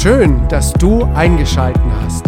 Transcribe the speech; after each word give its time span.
Schön, 0.00 0.46
dass 0.46 0.72
du 0.74 1.02
eingeschaltet 1.16 1.82
hast. 2.00 2.24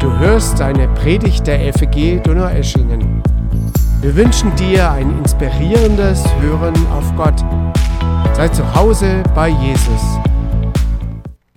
Du 0.00 0.18
hörst 0.18 0.60
eine 0.60 0.88
Predigt 0.94 1.46
der 1.46 1.72
FEG 1.72 2.20
Donaueschingen. 2.24 3.22
Wir 4.00 4.16
wünschen 4.16 4.52
dir 4.56 4.90
ein 4.90 5.16
inspirierendes 5.18 6.24
Hören 6.40 6.74
auf 6.88 7.14
Gott. 7.14 7.38
Sei 8.34 8.48
zu 8.48 8.74
Hause 8.74 9.22
bei 9.32 9.48
Jesus. 9.48 10.18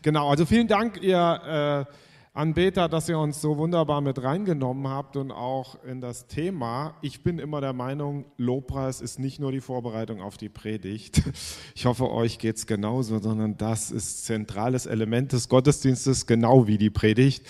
Genau, 0.04 0.30
also 0.30 0.46
vielen 0.46 0.68
Dank, 0.68 1.02
ihr 1.02 1.88
äh, 1.88 1.92
Anbeter, 2.34 2.88
dass 2.88 3.10
ihr 3.10 3.20
uns 3.20 3.42
so 3.42 3.58
wunderbar 3.58 4.00
mit 4.00 4.24
reingenommen 4.24 4.88
habt 4.88 5.18
und 5.18 5.32
auch 5.32 5.84
in 5.84 6.00
das 6.00 6.28
Thema. 6.28 6.96
Ich 7.02 7.24
bin 7.24 7.40
immer 7.40 7.60
der 7.60 7.74
Meinung, 7.74 8.24
Lobpreis 8.38 9.02
ist 9.02 9.20
nicht 9.20 9.42
nur 9.42 9.52
die 9.52 9.60
Vorbereitung 9.60 10.22
auf 10.22 10.38
die 10.38 10.48
Predigt. 10.48 11.24
Ich 11.76 11.86
hoffe, 11.86 12.12
euch 12.12 12.38
geht 12.38 12.58
es 12.58 12.68
genauso, 12.68 13.20
sondern 13.20 13.58
das 13.58 13.92
ist 13.92 14.26
zentrales 14.26 14.86
Element 14.86 15.32
des 15.32 15.50
Gottesdienstes, 15.50 16.28
genau 16.28 16.68
wie 16.68 16.78
die 16.78 16.90
Predigt. 16.90 17.46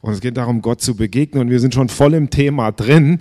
Und 0.00 0.12
es 0.12 0.20
geht 0.20 0.36
darum, 0.36 0.60
Gott 0.60 0.80
zu 0.80 0.96
begegnen. 0.96 1.42
Und 1.42 1.50
wir 1.50 1.60
sind 1.60 1.72
schon 1.72 1.88
voll 1.88 2.14
im 2.14 2.28
Thema 2.28 2.72
drin. 2.72 3.20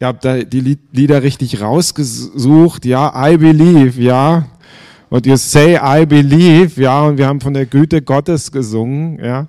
Ihr 0.00 0.06
habt 0.06 0.24
da 0.24 0.42
die 0.42 0.78
Lieder 0.92 1.22
richtig 1.22 1.60
rausgesucht. 1.60 2.86
Ja, 2.86 3.12
I 3.30 3.36
believe, 3.36 4.00
ja. 4.00 4.48
Und 5.08 5.26
you 5.26 5.36
say, 5.36 5.76
I 5.76 6.04
believe, 6.04 6.80
ja. 6.80 7.02
Und 7.02 7.18
wir 7.18 7.26
haben 7.26 7.40
von 7.40 7.54
der 7.54 7.66
Güte 7.66 8.02
Gottes 8.02 8.50
gesungen, 8.50 9.18
ja. 9.22 9.46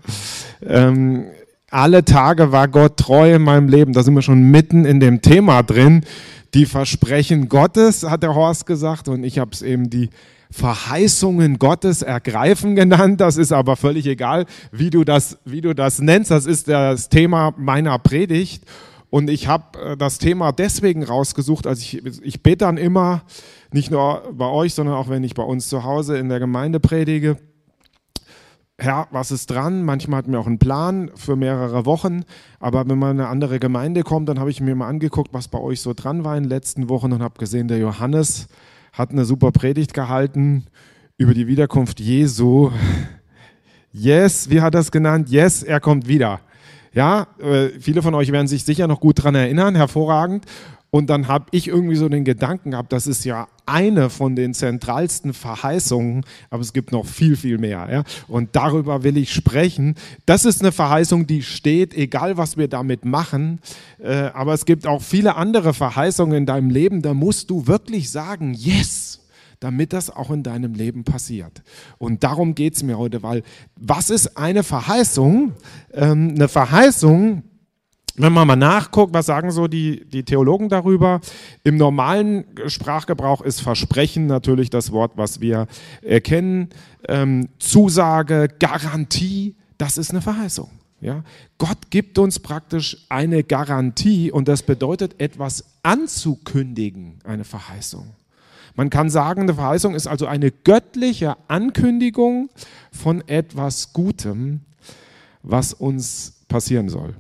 Ähm, 0.66 1.26
alle 1.70 2.06
Tage 2.06 2.52
war 2.52 2.68
Gott 2.68 2.98
treu 2.98 3.36
in 3.36 3.42
meinem 3.42 3.68
Leben. 3.68 3.94
Da 3.94 4.04
sind 4.04 4.14
wir 4.14 4.22
schon 4.22 4.52
mitten 4.52 4.86
in 4.86 5.00
dem 5.00 5.22
Thema 5.22 5.64
drin. 5.64 6.04
Die 6.54 6.66
Versprechen 6.66 7.50
Gottes, 7.50 8.04
hat 8.04 8.24
der 8.24 8.36
Horst 8.36 8.66
gesagt. 8.66 9.08
Und 9.10 9.24
ich 9.24 9.40
habe 9.40 9.52
es 9.52 9.62
eben 9.62 9.90
die 9.90 10.10
Verheißungen 10.50 11.60
Gottes 11.60 12.02
ergreifen 12.02 12.76
genannt. 12.76 13.20
Das 13.20 13.36
ist 13.38 13.52
aber 13.52 13.76
völlig 13.76 14.06
egal, 14.08 14.46
wie 14.72 14.90
du 14.90 15.04
das, 15.04 15.38
wie 15.44 15.62
du 15.62 15.76
das 15.76 16.00
nennst. 16.00 16.32
Das 16.32 16.46
ist 16.46 16.70
das 16.70 17.10
Thema 17.10 17.54
meiner 17.58 18.00
Predigt. 18.00 18.64
Und 19.10 19.30
ich 19.30 19.48
habe 19.48 19.80
äh, 19.80 19.98
das 19.98 20.18
Thema 20.18 20.52
deswegen 20.52 21.04
rausgesucht, 21.04 21.68
also 21.68 21.82
ich, 21.82 22.06
ich 22.24 22.44
bete 22.44 22.66
dann 22.66 22.78
immer, 22.78 23.24
nicht 23.72 23.92
nur 23.92 24.34
bei 24.34 24.48
euch, 24.48 24.74
sondern 24.74 24.96
auch 24.96 25.10
wenn 25.10 25.24
ich 25.24 25.34
bei 25.34 25.44
uns 25.44 25.70
zu 25.70 25.84
Hause 25.84 26.18
in 26.18 26.30
der 26.30 26.40
Gemeinde 26.40 26.80
predige, 26.80 27.38
Herr, 28.80 29.08
was 29.10 29.32
ist 29.32 29.50
dran? 29.50 29.84
Manchmal 29.84 30.20
hat 30.20 30.28
mir 30.28 30.38
auch 30.38 30.46
einen 30.46 30.60
Plan 30.60 31.10
für 31.16 31.36
mehrere 31.36 31.88
Wochen, 31.88 32.24
aber 32.60 32.88
wenn 32.88 33.00
man 33.00 33.16
in 33.16 33.22
eine 33.22 33.30
andere 33.30 33.58
Gemeinde 33.58 34.04
kommt, 34.04 34.30
dann 34.30 34.40
habe 34.40 34.52
ich 34.52 34.62
mir 34.62 34.76
mal 34.76 34.88
angeguckt, 34.88 35.34
was 35.34 35.48
bei 35.48 35.60
euch 35.60 35.82
so 35.82 35.96
dran 35.96 36.24
war 36.24 36.38
in 36.38 36.44
den 36.44 36.50
letzten 36.50 36.88
Wochen 36.88 37.12
und 37.12 37.24
habe 37.24 37.40
gesehen, 37.40 37.68
der 37.68 37.80
Johannes 37.80 38.48
hat 38.94 39.10
eine 39.10 39.26
super 39.26 39.52
Predigt 39.52 39.96
gehalten 39.96 40.68
über 41.18 41.34
die 41.34 41.48
Wiederkunft 41.48 42.00
Jesu. 42.00 42.70
Yes, 43.92 44.52
wie 44.52 44.62
hat 44.62 44.76
er 44.76 44.82
es 44.82 44.92
genannt? 44.92 45.30
Yes, 45.30 45.64
er 45.64 45.80
kommt 45.80 46.08
wieder. 46.08 46.40
Ja, 46.98 47.28
äh, 47.40 47.80
viele 47.80 48.02
von 48.02 48.16
euch 48.16 48.32
werden 48.32 48.48
sich 48.48 48.64
sicher 48.64 48.88
noch 48.88 49.00
gut 49.00 49.20
daran 49.20 49.36
erinnern, 49.36 49.76
hervorragend. 49.76 50.46
Und 50.90 51.12
dann 51.12 51.28
habe 51.28 51.46
ich 51.52 51.68
irgendwie 51.68 51.96
so 51.96 52.10
den 52.10 52.24
Gedanken 52.24 52.72
gehabt, 52.72 52.92
das 52.92 53.06
ist 53.06 53.24
ja 53.24 53.48
eine 53.68 54.10
von 54.10 54.36
den 54.36 54.56
zentralsten 54.56 55.36
Verheißungen, 55.36 56.26
aber 56.50 56.64
es 56.64 56.74
gibt 56.74 56.92
noch 56.92 57.06
viel, 57.06 57.36
viel 57.36 57.60
mehr. 57.60 57.88
Ja? 57.92 58.04
Und 58.28 58.56
darüber 58.56 59.04
will 59.04 59.16
ich 59.18 59.32
sprechen. 59.32 59.94
Das 60.26 60.44
ist 60.44 60.62
eine 60.62 60.72
Verheißung, 60.72 61.28
die 61.28 61.44
steht, 61.44 61.94
egal 61.94 62.38
was 62.38 62.58
wir 62.58 62.68
damit 62.68 63.06
machen. 63.06 63.60
Äh, 64.00 64.32
aber 64.34 64.56
es 64.56 64.66
gibt 64.66 64.88
auch 64.88 65.04
viele 65.04 65.36
andere 65.36 65.76
Verheißungen 65.76 66.36
in 66.36 66.46
deinem 66.48 66.72
Leben, 66.72 67.04
da 67.04 67.14
musst 67.14 67.52
du 67.52 67.68
wirklich 67.68 68.10
sagen, 68.10 68.56
yes 68.56 69.20
damit 69.60 69.94
das 69.94 70.10
auch 70.10 70.32
in 70.32 70.44
deinem 70.44 70.74
Leben 70.74 71.04
passiert. 71.04 71.64
Und 71.98 72.24
darum 72.24 72.56
geht 72.56 72.76
es 72.76 72.84
mir 72.84 72.98
heute, 72.98 73.24
weil 73.24 73.44
was 73.76 74.10
ist 74.10 74.38
eine 74.38 74.64
Verheißung? 74.64 75.54
Ähm, 75.94 76.34
eine 76.36 76.48
Verheißung 76.48 77.44
wenn 78.20 78.34
man 78.34 78.48
mal 78.48 78.56
nachguckt, 78.56 79.14
was 79.14 79.28
sagen 79.28 79.52
so 79.52 79.68
die, 79.68 80.04
die 80.10 80.24
Theologen 80.24 80.70
darüber? 80.70 81.22
Im 81.64 81.78
normalen 81.78 82.46
Sprachgebrauch 82.66 83.42
ist 83.42 83.62
Versprechen 83.62 84.26
natürlich 84.26 84.72
das 84.72 84.92
Wort, 84.92 85.12
was 85.16 85.40
wir 85.40 85.68
erkennen. 86.02 86.70
Ähm, 87.08 87.50
Zusage, 87.60 88.48
Garantie, 88.60 89.56
das 89.78 90.00
ist 90.00 90.10
eine 90.10 90.22
Verheißung. 90.22 90.72
Ja? 91.00 91.24
Gott 91.60 91.92
gibt 91.92 92.18
uns 92.18 92.40
praktisch 92.40 93.06
eine 93.10 93.44
Garantie 93.44 94.32
und 94.32 94.48
das 94.48 94.64
bedeutet 94.64 95.22
etwas 95.22 95.64
anzukündigen, 95.84 97.20
eine 97.24 97.44
Verheißung. 97.44 98.16
Man 98.78 98.92
kann 98.92 99.10
sagen, 99.10 99.42
eine 99.42 99.56
Verheißung 99.56 99.96
ist 99.96 100.06
also 100.06 100.28
eine 100.28 100.52
göttliche 100.52 101.36
Ankündigung 101.48 102.50
von 102.92 103.28
etwas 103.28 103.92
Gutem, 103.92 104.62
was 105.42 105.74
uns 105.74 106.46
passieren 106.48 106.88
soll 106.88 107.16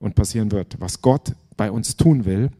und 0.00 0.16
passieren 0.16 0.50
wird, 0.50 0.80
was 0.80 1.00
Gott 1.00 1.36
bei 1.56 1.70
uns 1.70 1.96
tun 1.96 2.24
will. 2.24 2.50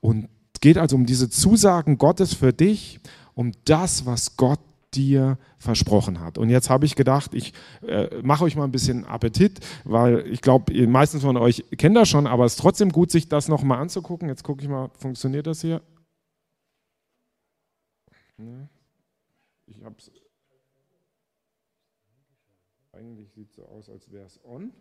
Und 0.00 0.28
es 0.52 0.60
geht 0.60 0.78
also 0.78 0.96
um 0.96 1.06
diese 1.06 1.30
Zusagen 1.30 1.96
Gottes 1.96 2.34
für 2.34 2.52
dich, 2.52 2.98
um 3.34 3.52
das, 3.64 4.04
was 4.04 4.36
Gott 4.36 4.58
dir 4.92 5.38
versprochen 5.58 6.18
hat. 6.18 6.38
Und 6.38 6.50
jetzt 6.50 6.70
habe 6.70 6.86
ich 6.86 6.96
gedacht, 6.96 7.34
ich 7.34 7.52
äh, 7.86 8.08
mache 8.24 8.42
euch 8.42 8.56
mal 8.56 8.64
ein 8.64 8.72
bisschen 8.72 9.04
Appetit, 9.04 9.60
weil 9.84 10.26
ich 10.26 10.40
glaube, 10.40 10.72
die 10.72 10.88
meisten 10.88 11.20
von 11.20 11.36
euch 11.36 11.64
kennen 11.78 11.94
das 11.94 12.08
schon, 12.08 12.26
aber 12.26 12.46
es 12.46 12.54
ist 12.54 12.60
trotzdem 12.60 12.90
gut, 12.90 13.12
sich 13.12 13.28
das 13.28 13.46
nochmal 13.46 13.78
anzugucken. 13.78 14.28
Jetzt 14.28 14.42
gucke 14.42 14.60
ich 14.60 14.68
mal, 14.68 14.90
funktioniert 14.98 15.46
das 15.46 15.60
hier? 15.60 15.80
Ich 19.66 19.82
habe 19.82 19.96
es. 19.98 20.10
Eigentlich 22.92 23.30
sieht 23.32 23.52
so 23.52 23.64
aus, 23.66 23.88
als 23.88 24.10
wäre 24.10 24.26
es 24.26 24.44
on. 24.44 24.72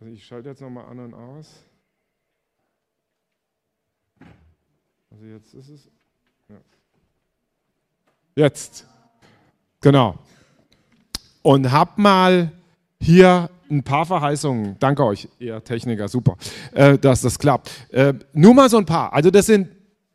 Also 0.00 0.12
ich 0.12 0.24
schalte 0.24 0.48
jetzt 0.48 0.60
nochmal 0.60 0.86
an 0.86 0.98
und 0.98 1.14
aus. 1.14 1.64
Also 5.10 5.24
jetzt 5.24 5.54
ist 5.54 5.68
es. 5.68 5.90
Ja. 6.48 6.60
Jetzt. 8.34 8.86
Genau. 9.80 10.18
Und 11.42 11.70
hab 11.70 11.96
mal 11.96 12.52
hier 13.06 13.48
ein 13.70 13.82
paar 13.82 14.04
Verheißungen. 14.04 14.76
Danke 14.80 15.04
euch, 15.04 15.28
ihr 15.38 15.62
Techniker, 15.62 16.08
super, 16.08 16.36
äh, 16.72 16.98
dass 16.98 17.22
das 17.22 17.38
klappt. 17.38 17.70
Äh, 17.90 18.14
nur 18.32 18.52
mal 18.52 18.68
so 18.68 18.78
ein 18.78 18.86
paar. 18.86 19.12
Also 19.12 19.30
das 19.30 19.46
sind 19.46 19.68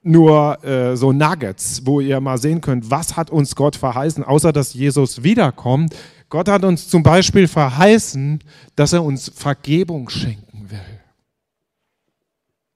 nur 0.04 0.64
äh, 0.64 0.98
so 0.98 1.12
Nuggets, 1.12 1.86
wo 1.86 2.02
ihr 2.02 2.20
mal 2.20 2.38
sehen 2.38 2.60
könnt, 2.60 2.90
was 2.92 3.16
hat 3.16 3.30
uns 3.30 3.56
Gott 3.56 3.76
verheißen, 3.76 4.24
außer 4.24 4.52
dass 4.52 4.74
Jesus 4.74 5.24
wiederkommt, 5.24 5.96
Gott 6.30 6.48
hat 6.48 6.64
uns 6.64 6.88
zum 6.88 7.04
Beispiel 7.04 7.48
verheißen, 7.48 8.40
dass 8.76 8.94
er 8.94 9.04
uns 9.04 9.32
Vergebung 9.34 10.10
schenken 10.10 10.70
will. 10.70 10.80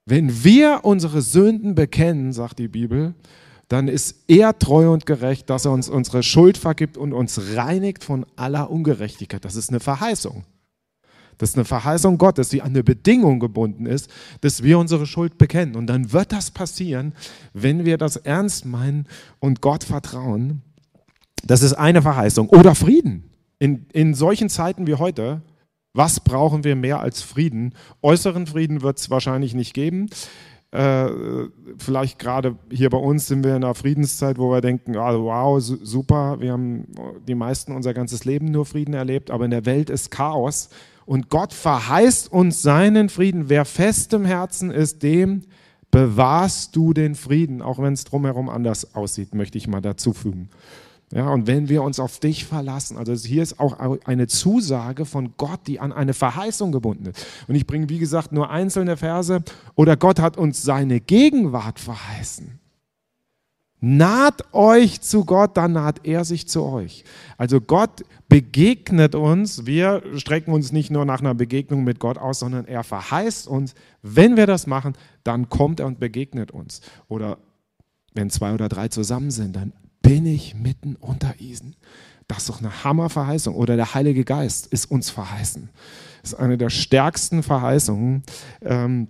Wenn 0.06 0.44
wir 0.44 0.82
unsere 0.84 1.22
Sünden 1.22 1.74
bekennen, 1.74 2.32
sagt 2.32 2.60
die 2.60 2.68
Bibel, 2.68 3.16
dann 3.68 3.88
ist 3.88 4.24
er 4.28 4.58
treu 4.60 4.92
und 4.92 5.06
gerecht, 5.06 5.50
dass 5.50 5.66
er 5.66 5.72
uns 5.72 5.90
unsere 5.90 6.24
Schuld 6.24 6.58
vergibt 6.58 6.98
und 6.98 7.14
uns 7.14 7.40
reinigt 7.56 8.04
von 8.04 8.26
aller 8.36 8.70
Ungerechtigkeit. 8.70 9.44
Das 9.44 9.56
ist 9.56 9.70
eine 9.70 9.80
Verheißung. 9.80 10.44
Das 11.38 11.50
ist 11.50 11.56
eine 11.56 11.66
Verheißung 11.66 12.18
Gottes, 12.18 12.50
die 12.50 12.62
an 12.62 12.70
eine 12.70 12.84
Bedingung 12.84 13.40
gebunden 13.40 13.86
ist, 13.86 14.10
dass 14.42 14.64
wir 14.64 14.80
unsere 14.80 15.06
Schuld 15.06 15.38
bekennen. 15.38 15.76
Und 15.76 15.88
dann 15.88 16.14
wird 16.14 16.32
das 16.32 16.52
passieren, 16.52 17.14
wenn 17.54 17.86
wir 17.86 17.98
das 17.98 18.16
ernst 18.16 18.66
meinen 18.66 19.08
und 19.40 19.62
Gott 19.62 19.84
vertrauen. 19.84 20.62
Das 21.44 21.62
ist 21.62 21.74
eine 21.74 22.02
Verheißung. 22.02 22.50
Oder 22.50 22.76
Frieden. 22.76 23.30
In, 23.60 23.86
in 23.92 24.14
solchen 24.14 24.50
Zeiten 24.50 24.88
wie 24.88 24.96
heute, 24.96 25.42
was 25.94 26.20
brauchen 26.20 26.64
wir 26.64 26.76
mehr 26.76 27.00
als 27.00 27.22
Frieden? 27.22 27.74
Äußeren 28.02 28.48
Frieden 28.48 28.82
wird 28.82 29.00
es 29.00 29.10
wahrscheinlich 29.10 29.54
nicht 29.54 29.74
geben. 29.74 30.10
Äh, 30.76 31.48
vielleicht 31.78 32.20
gerade 32.20 32.58
hier 32.70 32.90
bei 32.90 32.98
uns 32.98 33.28
sind 33.28 33.46
wir 33.46 33.56
in 33.56 33.64
einer 33.64 33.76
Friedenszeit, 33.76 34.38
wo 34.38 34.52
wir 34.52 34.60
denken, 34.60 34.98
also 34.98 35.24
wow, 35.24 35.62
super, 35.62 36.42
wir 36.42 36.52
haben 36.52 36.86
die 37.26 37.36
meisten 37.36 37.74
unser 37.74 37.94
ganzes 37.94 38.26
Leben 38.26 38.52
nur 38.52 38.66
Frieden 38.66 38.94
erlebt, 38.94 39.32
aber 39.32 39.46
in 39.46 39.52
der 39.52 39.66
Welt 39.66 39.90
ist 39.90 40.12
Chaos. 40.12 40.70
Und 41.06 41.30
Gott 41.30 41.54
verheißt 41.54 42.30
uns 42.30 42.62
seinen 42.62 43.08
Frieden. 43.08 43.48
Wer 43.48 43.64
fest 43.64 44.12
im 44.14 44.26
Herzen 44.26 44.70
ist, 44.70 45.02
dem 45.02 45.44
bewahrst 45.92 46.76
du 46.76 46.92
den 46.92 47.16
Frieden, 47.16 47.62
auch 47.62 47.80
wenn 47.80 47.94
es 47.94 48.04
drumherum 48.04 48.50
anders 48.50 48.96
aussieht, 48.96 49.34
möchte 49.34 49.58
ich 49.58 49.68
mal 49.70 49.82
dazu 49.82 50.12
fügen. 50.12 50.50
Ja, 51.16 51.30
und 51.30 51.48
wenn 51.48 51.70
wir 51.70 51.82
uns 51.82 52.02
auf 52.02 52.20
dich 52.20 52.44
verlassen, 52.44 52.98
also 52.98 53.14
hier 53.14 53.42
ist 53.42 53.58
auch 53.62 53.80
eine 54.04 54.28
Zusage 54.28 55.06
von 55.06 55.34
Gott, 55.38 55.62
die 55.66 55.80
an 55.80 55.94
eine 55.94 56.14
Verheißung 56.14 56.74
gebunden 56.74 57.06
ist. 57.06 57.26
Und 57.48 57.56
ich 57.56 57.66
bringe, 57.66 57.88
wie 57.88 58.00
gesagt, 58.00 58.34
nur 58.34 58.50
einzelne 58.50 58.98
Verse. 58.98 59.42
Oder 59.76 59.96
Gott 59.96 60.20
hat 60.20 60.36
uns 60.36 60.62
seine 60.62 61.00
Gegenwart 61.00 61.80
verheißen. 61.80 62.60
Naht 63.80 64.54
euch 64.54 65.00
zu 65.00 65.24
Gott, 65.24 65.56
dann 65.56 65.72
naht 65.72 66.06
er 66.06 66.26
sich 66.26 66.50
zu 66.50 66.64
euch. 66.64 67.06
Also 67.38 67.62
Gott 67.62 68.04
begegnet 68.28 69.16
uns. 69.16 69.66
Wir 69.66 70.04
strecken 70.18 70.52
uns 70.52 70.74
nicht 70.74 70.92
nur 70.92 71.06
nach 71.06 71.22
einer 71.22 71.34
Begegnung 71.34 71.86
mit 71.86 72.00
Gott 72.00 72.18
aus, 72.18 72.40
sondern 72.40 72.66
er 72.66 72.84
verheißt 72.84 73.48
uns, 73.48 73.74
wenn 74.02 74.36
wir 74.36 74.48
das 74.48 74.68
machen, 74.68 74.98
dann 75.24 75.48
kommt 75.48 75.80
er 75.80 75.86
und 75.86 75.98
begegnet 75.98 76.52
uns. 76.52 76.82
Oder 77.08 77.38
wenn 78.14 78.30
zwei 78.30 78.54
oder 78.54 78.68
drei 78.68 78.90
zusammen 78.90 79.32
sind, 79.32 79.56
dann 79.56 79.72
bin 80.06 80.28
ich 80.28 80.54
mitten 80.54 80.96
unter 80.96 81.34
ihnen. 81.40 81.76
Das 82.28 82.40
ist 82.40 82.50
doch 82.50 82.60
eine 82.60 82.84
Hammerverheißung. 82.84 83.56
Oder 83.56 83.76
der 83.76 83.94
Heilige 83.94 84.24
Geist 84.24 84.68
ist 84.68 84.90
uns 84.90 85.10
verheißen. 85.10 85.70
Das 86.22 86.34
ist 86.34 86.40
eine 86.40 86.58
der 86.58 86.70
stärksten 86.70 87.42
Verheißungen. 87.44 88.24
Ähm, 88.62 89.08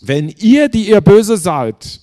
wenn 0.00 0.28
ihr, 0.28 0.68
die 0.68 0.88
ihr 0.88 1.00
böse 1.00 1.36
seid, 1.36 2.00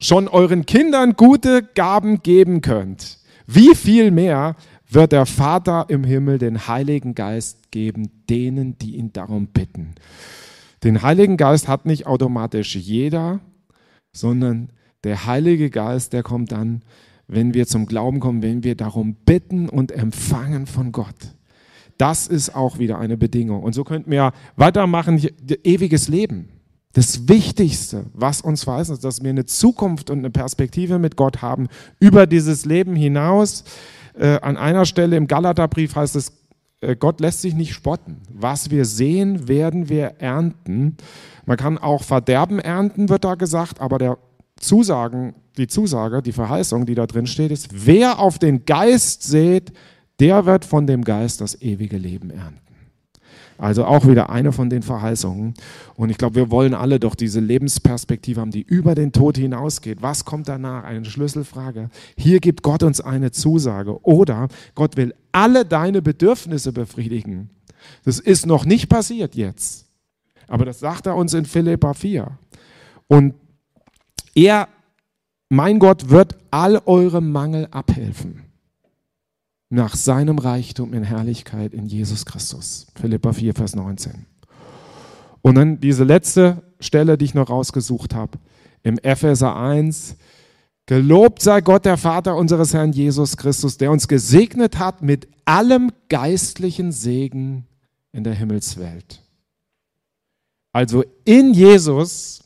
schon 0.00 0.28
euren 0.28 0.66
Kindern 0.66 1.14
gute 1.14 1.62
Gaben 1.62 2.22
geben 2.22 2.60
könnt, 2.60 3.18
wie 3.46 3.74
viel 3.74 4.10
mehr 4.10 4.56
wird 4.88 5.12
der 5.12 5.26
Vater 5.26 5.86
im 5.88 6.04
Himmel 6.04 6.38
den 6.38 6.66
Heiligen 6.66 7.14
Geist 7.14 7.70
geben, 7.70 8.24
denen, 8.28 8.78
die 8.78 8.96
ihn 8.96 9.12
darum 9.12 9.46
bitten. 9.46 9.94
Den 10.82 11.02
Heiligen 11.02 11.36
Geist 11.36 11.68
hat 11.68 11.86
nicht 11.86 12.06
automatisch 12.06 12.74
jeder, 12.76 13.40
sondern 14.12 14.70
der 15.04 15.26
Heilige 15.26 15.70
Geist, 15.70 16.12
der 16.12 16.22
kommt 16.22 16.52
dann, 16.52 16.82
wenn 17.28 17.54
wir 17.54 17.66
zum 17.66 17.86
Glauben 17.86 18.20
kommen, 18.20 18.42
wenn 18.42 18.64
wir 18.64 18.74
darum 18.74 19.14
bitten 19.14 19.68
und 19.68 19.92
empfangen 19.92 20.66
von 20.66 20.92
Gott. 20.92 21.34
Das 21.98 22.26
ist 22.26 22.54
auch 22.54 22.78
wieder 22.78 22.98
eine 22.98 23.16
Bedingung. 23.16 23.62
Und 23.62 23.72
so 23.74 23.84
könnten 23.84 24.10
wir 24.10 24.32
weitermachen, 24.56 25.24
ewiges 25.62 26.08
Leben. 26.08 26.48
Das 26.92 27.28
Wichtigste, 27.28 28.06
was 28.12 28.40
uns 28.40 28.66
weiß, 28.66 28.90
ist, 28.90 29.04
dass 29.04 29.22
wir 29.22 29.30
eine 29.30 29.46
Zukunft 29.46 30.10
und 30.10 30.18
eine 30.20 30.30
Perspektive 30.30 30.98
mit 30.98 31.16
Gott 31.16 31.42
haben 31.42 31.68
über 31.98 32.26
dieses 32.26 32.64
Leben 32.64 32.94
hinaus. 32.94 33.64
Äh, 34.16 34.38
an 34.40 34.56
einer 34.56 34.84
Stelle 34.84 35.16
im 35.16 35.26
Galaterbrief 35.26 35.96
heißt 35.96 36.14
es, 36.14 36.32
äh, 36.80 36.94
Gott 36.94 37.20
lässt 37.20 37.42
sich 37.42 37.54
nicht 37.54 37.74
spotten. 37.74 38.18
Was 38.32 38.70
wir 38.70 38.84
sehen, 38.84 39.48
werden 39.48 39.88
wir 39.88 40.14
ernten. 40.18 40.96
Man 41.46 41.56
kann 41.56 41.78
auch 41.78 42.02
Verderben 42.02 42.60
ernten, 42.60 43.08
wird 43.08 43.24
da 43.24 43.34
gesagt, 43.34 43.80
aber 43.80 43.98
der 43.98 44.18
Zusagen, 44.56 45.34
die 45.56 45.66
Zusage, 45.66 46.22
die 46.22 46.32
Verheißung, 46.32 46.86
die 46.86 46.94
da 46.94 47.06
drin 47.06 47.26
steht, 47.26 47.50
ist, 47.50 47.68
wer 47.72 48.18
auf 48.18 48.38
den 48.38 48.64
Geist 48.64 49.22
sät, 49.22 49.72
der 50.20 50.46
wird 50.46 50.64
von 50.64 50.86
dem 50.86 51.04
Geist 51.04 51.40
das 51.40 51.60
ewige 51.60 51.98
Leben 51.98 52.30
ernten. 52.30 52.60
Also 53.56 53.84
auch 53.84 54.06
wieder 54.06 54.30
eine 54.30 54.52
von 54.52 54.68
den 54.68 54.82
Verheißungen. 54.82 55.54
Und 55.94 56.10
ich 56.10 56.18
glaube, 56.18 56.34
wir 56.34 56.50
wollen 56.50 56.74
alle 56.74 56.98
doch 56.98 57.14
diese 57.14 57.38
Lebensperspektive 57.38 58.40
haben, 58.40 58.50
die 58.50 58.62
über 58.62 58.94
den 58.94 59.12
Tod 59.12 59.38
hinausgeht. 59.38 60.02
Was 60.02 60.24
kommt 60.24 60.48
danach? 60.48 60.84
Eine 60.84 61.04
Schlüsselfrage. 61.04 61.88
Hier 62.16 62.40
gibt 62.40 62.62
Gott 62.62 62.82
uns 62.82 63.00
eine 63.00 63.30
Zusage. 63.30 64.04
Oder 64.04 64.48
Gott 64.74 64.96
will 64.96 65.14
alle 65.30 65.64
deine 65.64 66.02
Bedürfnisse 66.02 66.72
befriedigen. 66.72 67.50
Das 68.04 68.18
ist 68.18 68.46
noch 68.46 68.64
nicht 68.64 68.88
passiert 68.88 69.36
jetzt. 69.36 69.86
Aber 70.48 70.64
das 70.64 70.80
sagt 70.80 71.06
er 71.06 71.16
uns 71.16 71.32
in 71.32 71.44
Philippa 71.44 71.94
4. 71.94 72.36
Und 73.06 73.34
er, 74.34 74.68
mein 75.48 75.78
Gott, 75.78 76.10
wird 76.10 76.36
all 76.50 76.80
eurem 76.86 77.30
Mangel 77.30 77.68
abhelfen 77.70 78.44
nach 79.70 79.96
seinem 79.96 80.38
Reichtum 80.38 80.94
in 80.94 81.02
Herrlichkeit 81.02 81.74
in 81.74 81.86
Jesus 81.86 82.24
Christus. 82.24 82.86
Philippa 82.94 83.32
4, 83.32 83.54
Vers 83.54 83.74
19. 83.74 84.26
Und 85.42 85.56
dann 85.56 85.80
diese 85.80 86.04
letzte 86.04 86.62
Stelle, 86.80 87.18
die 87.18 87.26
ich 87.26 87.34
noch 87.34 87.50
rausgesucht 87.50 88.14
habe, 88.14 88.38
im 88.82 88.98
Epheser 88.98 89.56
1. 89.56 90.16
Gelobt 90.86 91.42
sei 91.42 91.60
Gott, 91.60 91.86
der 91.86 91.96
Vater 91.96 92.36
unseres 92.36 92.72
Herrn 92.74 92.92
Jesus 92.92 93.36
Christus, 93.36 93.78
der 93.78 93.90
uns 93.90 94.06
gesegnet 94.06 94.78
hat 94.78 95.02
mit 95.02 95.28
allem 95.44 95.90
geistlichen 96.08 96.92
Segen 96.92 97.66
in 98.12 98.22
der 98.22 98.34
Himmelswelt. 98.34 99.22
Also 100.72 101.04
in 101.24 101.54
Jesus 101.54 102.43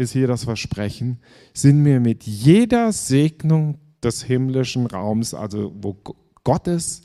ist 0.00 0.12
hier 0.12 0.26
das 0.26 0.44
Versprechen, 0.44 1.18
sind 1.52 1.84
wir 1.84 2.00
mit 2.00 2.24
jeder 2.24 2.90
Segnung 2.90 3.78
des 4.02 4.22
himmlischen 4.22 4.86
Raums, 4.86 5.34
also 5.34 5.72
wo 5.78 5.96
Gottes, 6.42 7.02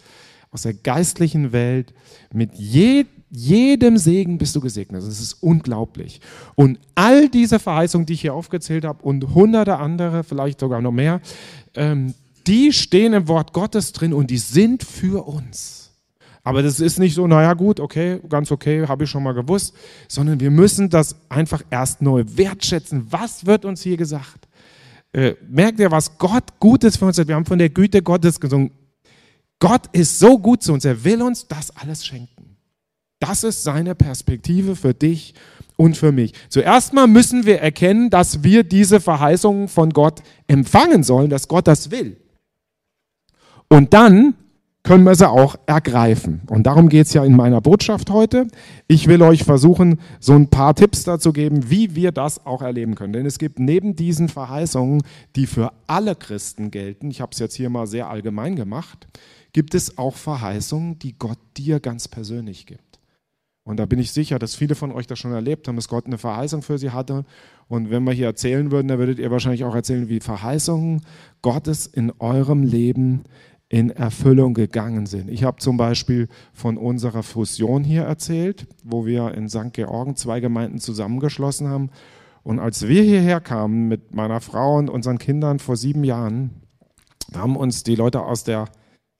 aus 0.49 0.61
der 0.61 0.73
geistlichen 0.73 1.51
Welt. 1.51 1.93
Mit 2.33 2.55
je, 2.55 3.05
jedem 3.29 3.97
Segen 3.97 4.37
bist 4.37 4.55
du 4.55 4.61
gesegnet. 4.61 5.03
Das 5.03 5.19
ist 5.19 5.33
unglaublich. 5.43 6.21
Und 6.55 6.79
all 6.95 7.27
diese 7.27 7.59
Verheißungen, 7.59 8.05
die 8.05 8.13
ich 8.13 8.21
hier 8.21 8.33
aufgezählt 8.33 8.85
habe 8.85 9.03
und 9.03 9.35
hunderte 9.35 9.75
andere, 9.75 10.23
vielleicht 10.23 10.61
sogar 10.61 10.81
noch 10.81 10.93
mehr, 10.93 11.19
ähm, 11.73 12.13
die 12.47 12.71
stehen 12.71 13.11
im 13.11 13.27
Wort 13.27 13.51
Gottes 13.51 13.91
drin 13.91 14.13
und 14.13 14.31
die 14.31 14.37
sind 14.37 14.83
für 14.83 15.27
uns. 15.27 15.84
Aber 16.45 16.61
das 16.61 16.79
ist 16.79 16.99
nicht 16.99 17.15
so, 17.15 17.25
naja 17.25 17.53
gut, 17.55 17.79
okay, 17.79 18.21
ganz 18.29 18.51
okay, 18.51 18.87
habe 18.87 19.03
ich 19.03 19.09
schon 19.09 19.23
mal 19.23 19.33
gewusst, 19.33 19.75
sondern 20.07 20.39
wir 20.39 20.51
müssen 20.51 20.91
das 20.91 21.15
einfach 21.27 21.63
erst 21.71 22.03
neu 22.03 22.23
wertschätzen. 22.25 23.07
Was 23.09 23.47
wird 23.47 23.65
uns 23.65 23.81
hier 23.81 23.97
gesagt? 23.97 24.47
Äh, 25.11 25.33
merkt 25.49 25.79
ihr, 25.79 25.89
was 25.89 26.19
Gott 26.19 26.59
Gutes 26.59 26.97
für 26.97 27.05
uns 27.05 27.17
hat? 27.17 27.27
Wir 27.27 27.33
haben 27.33 27.47
von 27.47 27.57
der 27.57 27.69
Güte 27.69 28.03
Gottes 28.03 28.39
gesungen. 28.39 28.69
Gott 29.59 29.87
ist 29.91 30.19
so 30.19 30.37
gut 30.37 30.61
zu 30.61 30.71
uns, 30.71 30.85
er 30.85 31.03
will 31.03 31.23
uns 31.23 31.47
das 31.47 31.75
alles 31.75 32.05
schenken. 32.05 32.57
Das 33.19 33.43
ist 33.43 33.63
seine 33.63 33.95
Perspektive 33.95 34.75
für 34.75 34.93
dich 34.93 35.33
und 35.77 35.97
für 35.97 36.11
mich. 36.11 36.33
Zuerst 36.49 36.93
mal 36.93 37.07
müssen 37.07 37.47
wir 37.47 37.59
erkennen, 37.59 38.11
dass 38.11 38.43
wir 38.43 38.63
diese 38.63 38.99
Verheißungen 38.99 39.67
von 39.67 39.89
Gott 39.89 40.21
empfangen 40.45 41.01
sollen, 41.01 41.31
dass 41.31 41.47
Gott 41.47 41.65
das 41.67 41.89
will. 41.89 42.17
Und 43.67 43.95
dann 43.95 44.35
können 44.85 45.03
wir 45.03 45.15
sie 45.15 45.27
auch 45.27 45.55
ergreifen. 45.65 46.41
Und 46.47 46.67
darum 46.67 46.89
geht 46.89 47.07
es 47.07 47.13
ja 47.13 47.25
in 47.25 47.35
meiner 47.35 47.59
Botschaft 47.59 48.11
heute. 48.11 48.47
Ich 48.87 49.07
will 49.07 49.21
euch 49.23 49.43
versuchen, 49.43 49.99
so 50.19 50.33
ein 50.33 50.47
paar 50.49 50.75
Tipps 50.75 51.03
dazu 51.03 51.33
geben, 51.33 51.71
wie 51.71 51.95
wir 51.95 52.11
das 52.11 52.45
auch 52.45 52.61
erleben 52.61 52.93
können. 52.93 53.11
Denn 53.11 53.25
es 53.25 53.39
gibt 53.39 53.57
neben 53.57 53.95
diesen 53.95 54.29
Verheißungen, 54.29 55.01
die 55.35 55.47
für 55.47 55.73
alle 55.87 56.15
Christen 56.15 56.69
gelten, 56.69 57.09
ich 57.09 57.19
habe 57.19 57.31
es 57.33 57.39
jetzt 57.39 57.55
hier 57.55 57.69
mal 57.69 57.87
sehr 57.87 58.09
allgemein 58.09 58.55
gemacht, 58.55 59.07
gibt 59.53 59.73
es 59.73 59.97
auch 59.97 60.15
Verheißungen, 60.15 60.99
die 60.99 61.17
Gott 61.17 61.39
dir 61.57 61.79
ganz 61.79 62.07
persönlich 62.07 62.67
gibt. 62.67 62.99
Und 63.63 63.77
da 63.77 63.87
bin 63.87 63.97
ich 63.97 64.11
sicher, 64.11 64.37
dass 64.37 64.53
viele 64.53 64.75
von 64.75 64.91
euch 64.91 65.07
das 65.07 65.17
schon 65.17 65.31
erlebt 65.31 65.67
haben, 65.67 65.75
dass 65.75 65.87
Gott 65.87 66.05
eine 66.05 66.19
Verheißung 66.19 66.61
für 66.61 66.77
sie 66.77 66.91
hatte. 66.91 67.25
Und 67.67 67.89
wenn 67.89 68.03
wir 68.03 68.11
hier 68.11 68.27
erzählen 68.27 68.69
würden, 68.69 68.87
dann 68.87 68.99
würdet 68.99 69.17
ihr 69.17 69.31
wahrscheinlich 69.31 69.63
auch 69.63 69.73
erzählen, 69.73 70.07
wie 70.07 70.19
Verheißungen 70.19 71.01
Gottes 71.41 71.87
in 71.87 72.13
eurem 72.19 72.61
Leben 72.61 73.23
in 73.69 73.89
Erfüllung 73.89 74.53
gegangen 74.53 75.05
sind. 75.05 75.29
Ich 75.29 75.43
habe 75.43 75.57
zum 75.57 75.77
Beispiel 75.77 76.27
von 76.53 76.77
unserer 76.77 77.23
Fusion 77.23 77.83
hier 77.83 78.03
erzählt, 78.03 78.67
wo 78.83 79.05
wir 79.05 79.33
in 79.33 79.49
St. 79.49 79.73
Georgen 79.73 80.15
zwei 80.15 80.39
Gemeinden 80.39 80.79
zusammengeschlossen 80.79 81.67
haben. 81.67 81.89
Und 82.43 82.59
als 82.59 82.87
wir 82.87 83.01
hierher 83.01 83.41
kamen 83.41 83.87
mit 83.87 84.13
meiner 84.13 84.39
Frau 84.39 84.77
und 84.77 84.89
unseren 84.89 85.17
Kindern 85.17 85.57
vor 85.57 85.77
sieben 85.77 86.03
Jahren, 86.03 86.61
haben 87.33 87.55
uns 87.55 87.83
die 87.83 87.95
Leute 87.95 88.21
aus 88.21 88.43
der 88.43 88.65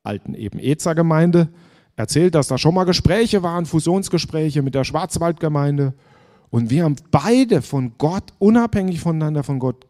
alten 0.03 0.35
eben 0.35 0.59
Ezer 0.59 0.93
Gemeinde 0.93 1.49
erzählt, 1.95 2.35
dass 2.35 2.47
da 2.47 2.59
schon 2.59 2.75
mal 2.75 2.83
Gespräche 2.83 3.41
waren, 3.41 3.65
Fusionsgespräche 3.65 4.61
mit 4.61 4.75
der 4.75 4.83
Schwarzwaldgemeinde. 4.83 5.95
Und 6.51 6.69
wir 6.69 6.83
haben 6.83 6.97
beide 7.09 7.63
von 7.63 7.93
Gott, 7.97 8.33
unabhängig 8.37 8.99
voneinander 8.99 9.43
von 9.43 9.57
Gott, 9.57 9.87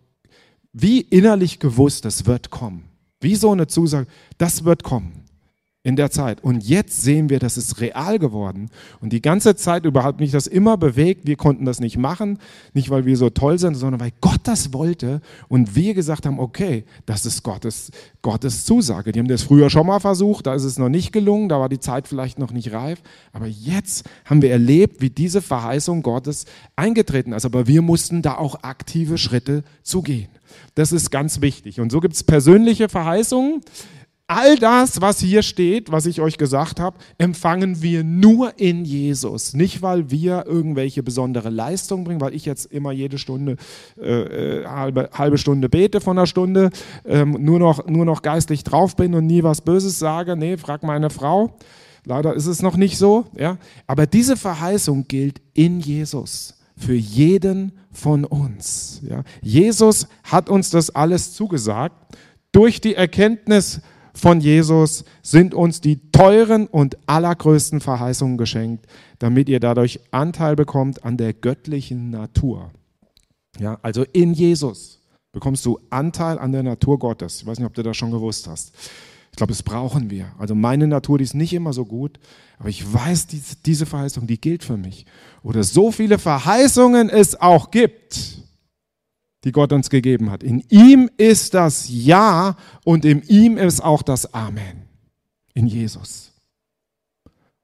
wie 0.72 1.02
innerlich 1.02 1.60
gewusst, 1.60 2.06
es 2.06 2.26
wird 2.26 2.50
kommen. 2.50 2.95
Wie 3.22 3.36
so 3.36 3.52
eine 3.52 3.68
Zusage, 3.68 4.08
das 4.38 4.64
wird 4.64 4.84
kommen 4.84 5.25
in 5.86 5.96
der 5.96 6.10
Zeit. 6.10 6.44
Und 6.44 6.68
jetzt 6.68 7.04
sehen 7.04 7.30
wir, 7.30 7.38
das 7.38 7.58
ist 7.58 7.80
real 7.80 8.18
geworden. 8.18 8.72
Und 9.02 9.14
die 9.14 9.22
ganze 9.22 9.56
Zeit 9.56 9.86
überhaupt 9.86 10.20
nicht 10.20 10.34
das 10.34 10.48
immer 10.48 10.78
bewegt. 10.78 11.28
Wir 11.28 11.36
konnten 11.36 11.64
das 11.64 11.80
nicht 11.80 11.96
machen, 11.96 12.40
nicht 12.74 12.90
weil 12.90 13.06
wir 13.06 13.16
so 13.18 13.30
toll 13.30 13.60
sind, 13.60 13.76
sondern 13.76 14.02
weil 14.02 14.12
Gott 14.20 14.40
das 14.46 14.74
wollte 14.74 15.22
und 15.48 15.76
wir 15.76 15.94
gesagt 15.94 16.26
haben, 16.26 16.40
okay, 16.40 16.86
das 17.06 17.28
ist 17.28 17.44
Gottes, 17.44 17.92
Gottes 18.24 18.66
Zusage. 18.66 19.12
Die 19.12 19.20
haben 19.20 19.28
das 19.28 19.44
früher 19.44 19.70
schon 19.70 19.86
mal 19.86 20.00
versucht, 20.00 20.48
da 20.48 20.56
ist 20.56 20.64
es 20.64 20.80
noch 20.80 20.90
nicht 20.90 21.12
gelungen, 21.12 21.50
da 21.50 21.60
war 21.60 21.70
die 21.70 21.80
Zeit 21.80 22.08
vielleicht 22.08 22.40
noch 22.40 22.52
nicht 22.52 22.74
reif. 22.74 23.04
Aber 23.32 23.46
jetzt 23.46 24.10
haben 24.26 24.42
wir 24.42 24.50
erlebt, 24.50 25.02
wie 25.02 25.12
diese 25.12 25.44
Verheißung 25.44 26.02
Gottes 26.02 26.46
eingetreten 26.76 27.32
ist. 27.32 27.46
Aber 27.46 27.68
wir 27.68 27.84
mussten 27.84 28.24
da 28.24 28.38
auch 28.38 28.64
aktive 28.64 29.20
Schritte 29.20 29.64
zugehen. 29.84 30.30
Das 30.74 30.92
ist 30.92 31.12
ganz 31.12 31.42
wichtig. 31.42 31.80
Und 31.80 31.92
so 31.92 32.00
gibt 32.00 32.16
es 32.16 32.24
persönliche 32.24 32.90
Verheißungen, 32.90 33.62
All 34.28 34.58
das, 34.58 35.02
was 35.02 35.20
hier 35.20 35.44
steht, 35.44 35.92
was 35.92 36.08
ich 36.08 36.20
euch 36.20 36.40
gesagt 36.40 36.80
habe, 36.80 36.98
empfangen 37.20 37.84
wir 37.84 38.04
nur 38.04 38.58
in 38.58 38.84
Jesus. 38.84 39.54
Nicht, 39.54 39.84
weil 39.84 40.10
wir 40.10 40.46
irgendwelche 40.48 41.04
besondere 41.04 41.52
Leistung 41.52 42.06
bringen, 42.06 42.22
weil 42.22 42.34
ich 42.34 42.44
jetzt 42.44 42.66
immer 42.66 42.92
jede 42.92 43.20
Stunde, 43.20 43.58
äh, 44.02 44.62
äh, 44.62 44.66
halbe, 44.66 45.12
halbe 45.14 45.38
Stunde 45.38 45.70
bete 45.70 46.02
von 46.02 46.18
einer 46.18 46.26
Stunde, 46.26 46.72
ähm, 47.06 47.38
nur, 47.40 47.60
noch, 47.60 47.86
nur 47.86 48.04
noch 48.04 48.24
geistlich 48.24 48.64
drauf 48.64 48.96
bin 48.96 49.14
und 49.14 49.28
nie 49.28 49.44
was 49.44 49.62
Böses 49.62 50.00
sage. 50.00 50.36
Nee, 50.36 50.58
frag 50.58 50.82
meine 50.82 51.12
Frau. 51.12 51.56
Leider 52.04 52.34
ist 52.34 52.48
es 52.48 52.64
noch 52.64 52.78
nicht 52.78 52.98
so. 52.98 53.26
Ja? 53.38 53.60
Aber 53.86 54.08
diese 54.08 54.38
Verheißung 54.38 55.08
gilt 55.08 55.40
in 55.54 55.80
Jesus 55.80 56.56
für 56.76 56.96
jeden 56.96 57.74
von 57.92 58.26
uns. 58.26 59.02
Ja? 59.08 59.24
Jesus 59.44 60.08
hat 60.24 60.50
uns 60.50 60.72
das 60.72 60.90
alles 60.90 61.34
zugesagt 61.34 61.96
durch 62.52 62.82
die 62.82 62.96
Erkenntnis 62.96 63.82
von 64.16 64.40
Jesus 64.40 65.04
sind 65.22 65.54
uns 65.54 65.82
die 65.82 66.10
teuren 66.12 66.68
und 66.68 66.98
allergrößten 67.06 67.82
Verheißungen 67.82 68.38
geschenkt, 68.38 68.88
damit 69.20 69.50
ihr 69.50 69.60
dadurch 69.60 70.00
Anteil 70.12 70.56
bekommt 70.56 71.04
an 71.04 71.18
der 71.18 71.34
göttlichen 71.34 72.12
Natur. 72.12 72.72
Ja, 73.60 73.78
also 73.82 74.04
in 74.14 74.34
Jesus 74.34 75.00
bekommst 75.34 75.66
du 75.66 75.80
Anteil 75.90 76.40
an 76.40 76.54
der 76.54 76.64
Natur 76.64 76.98
Gottes. 76.98 77.42
Ich 77.42 77.46
weiß 77.46 77.60
nicht, 77.60 77.68
ob 77.68 77.74
du 77.74 77.84
das 77.84 77.98
schon 77.98 78.12
gewusst 78.12 78.48
hast. 78.48 78.74
Ich 79.32 79.38
glaube, 79.38 79.52
das 79.52 79.64
brauchen 79.64 80.10
wir. 80.10 80.32
Also 80.40 80.56
meine 80.56 80.88
Natur, 80.88 81.18
die 81.18 81.26
ist 81.26 81.36
nicht 81.36 81.52
immer 81.52 81.74
so 81.74 81.84
gut, 81.84 82.18
aber 82.58 82.70
ich 82.70 82.94
weiß, 82.94 83.28
diese, 83.66 83.86
Verheißung, 83.86 84.28
die 84.28 84.40
gilt 84.40 84.64
für 84.64 84.78
mich. 84.78 85.06
Oder 85.44 85.64
so 85.64 85.92
viele 85.92 86.20
Verheißungen 86.20 87.10
es 87.10 87.40
auch 87.42 87.70
gibt, 87.70 88.45
die 89.46 89.52
Gott 89.52 89.72
uns 89.72 89.90
gegeben 89.90 90.32
hat. 90.32 90.44
In 90.44 90.64
ihm 90.70 91.10
ist 91.18 91.54
das 91.54 91.88
Ja 91.90 92.58
und 92.84 93.06
in 93.06 93.22
ihm 93.24 93.58
ist 93.58 93.82
auch 93.82 94.02
das 94.02 94.34
Amen. 94.34 94.84
In 95.54 95.68
Jesus. 95.68 96.34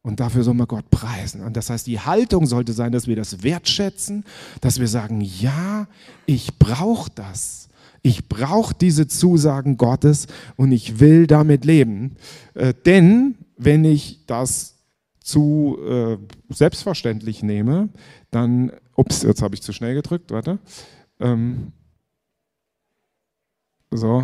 Und 0.03 0.19
dafür 0.19 0.43
soll 0.43 0.53
man 0.53 0.67
Gott 0.67 0.89
preisen. 0.89 1.41
Und 1.41 1.57
das 1.57 1.69
heißt, 1.69 1.85
die 1.85 1.99
Haltung 1.99 2.45
sollte 2.45 2.73
sein, 2.73 2.91
dass 2.91 3.07
wir 3.07 3.15
das 3.15 3.43
wertschätzen, 3.43 4.23
dass 4.61 4.79
wir 4.79 4.87
sagen, 4.87 5.21
ja, 5.21 5.87
ich 6.25 6.57
brauche 6.57 7.11
das. 7.13 7.69
Ich 8.01 8.27
brauche 8.27 8.73
diese 8.73 9.07
Zusagen 9.07 9.77
Gottes 9.77 10.25
und 10.55 10.71
ich 10.71 10.99
will 10.99 11.27
damit 11.27 11.65
leben. 11.65 12.15
Äh, 12.55 12.73
denn 12.85 13.35
wenn 13.57 13.85
ich 13.85 14.25
das 14.25 14.75
zu 15.19 15.77
äh, 15.87 16.17
selbstverständlich 16.49 17.43
nehme, 17.43 17.89
dann, 18.31 18.71
ups, 18.95 19.21
jetzt 19.21 19.43
habe 19.43 19.53
ich 19.53 19.61
zu 19.61 19.71
schnell 19.71 19.93
gedrückt, 19.93 20.31
warte. 20.31 20.57
Ähm, 21.21 21.71
so, 23.91 24.23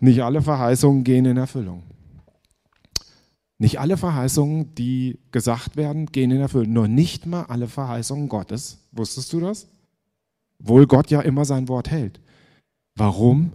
nicht 0.00 0.22
alle 0.22 0.42
Verheißungen 0.42 1.04
gehen 1.04 1.24
in 1.24 1.36
Erfüllung. 1.36 1.82
Nicht 3.58 3.78
alle 3.78 3.96
Verheißungen, 3.96 4.74
die 4.74 5.18
gesagt 5.30 5.76
werden, 5.76 6.06
gehen 6.06 6.30
in 6.30 6.40
Erfüllung. 6.40 6.72
Nur 6.72 6.88
nicht 6.88 7.24
mal 7.24 7.44
alle 7.44 7.68
Verheißungen 7.68 8.28
Gottes. 8.28 8.78
Wusstest 8.92 9.32
du 9.32 9.40
das? 9.40 9.68
Wohl 10.58 10.86
Gott 10.86 11.10
ja 11.10 11.20
immer 11.20 11.44
sein 11.44 11.68
Wort 11.68 11.90
hält. 11.90 12.20
Warum? 12.96 13.52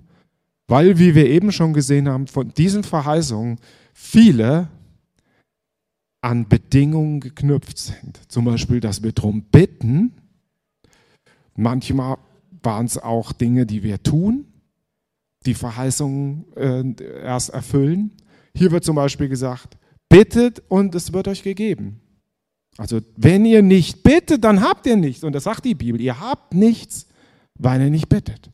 Weil, 0.67 0.97
wie 0.97 1.15
wir 1.15 1.27
eben 1.27 1.51
schon 1.51 1.73
gesehen 1.73 2.07
haben, 2.07 2.27
von 2.27 2.53
diesen 2.53 2.83
Verheißungen 2.83 3.59
viele 3.93 4.69
an 6.21 6.47
Bedingungen 6.47 7.19
geknüpft 7.19 7.77
sind. 7.77 8.19
Zum 8.29 8.45
Beispiel, 8.45 8.79
dass 8.79 9.03
wir 9.03 9.11
darum 9.11 9.43
bitten. 9.43 10.13
Manchmal 11.55 12.17
waren 12.63 12.85
es 12.85 12.97
auch 12.97 13.31
Dinge, 13.31 13.65
die 13.65 13.83
wir 13.83 14.01
tun, 14.03 14.45
die 15.45 15.53
Verheißungen 15.53 16.45
äh, 16.55 17.23
erst 17.23 17.49
erfüllen. 17.49 18.11
Hier 18.53 18.71
wird 18.71 18.83
zum 18.83 18.95
Beispiel 18.95 19.29
gesagt, 19.29 19.77
bittet 20.09 20.61
und 20.67 20.95
es 20.95 21.13
wird 21.13 21.27
euch 21.27 21.43
gegeben. 21.43 22.01
Also 22.77 22.99
wenn 23.17 23.45
ihr 23.45 23.61
nicht 23.61 24.03
bittet, 24.03 24.43
dann 24.43 24.61
habt 24.61 24.85
ihr 24.85 24.95
nichts. 24.95 25.23
Und 25.23 25.33
das 25.33 25.43
sagt 25.43 25.65
die 25.65 25.75
Bibel, 25.75 25.99
ihr 25.99 26.19
habt 26.19 26.53
nichts, 26.53 27.07
weil 27.55 27.81
ihr 27.81 27.89
nicht 27.89 28.09
bittet. 28.09 28.49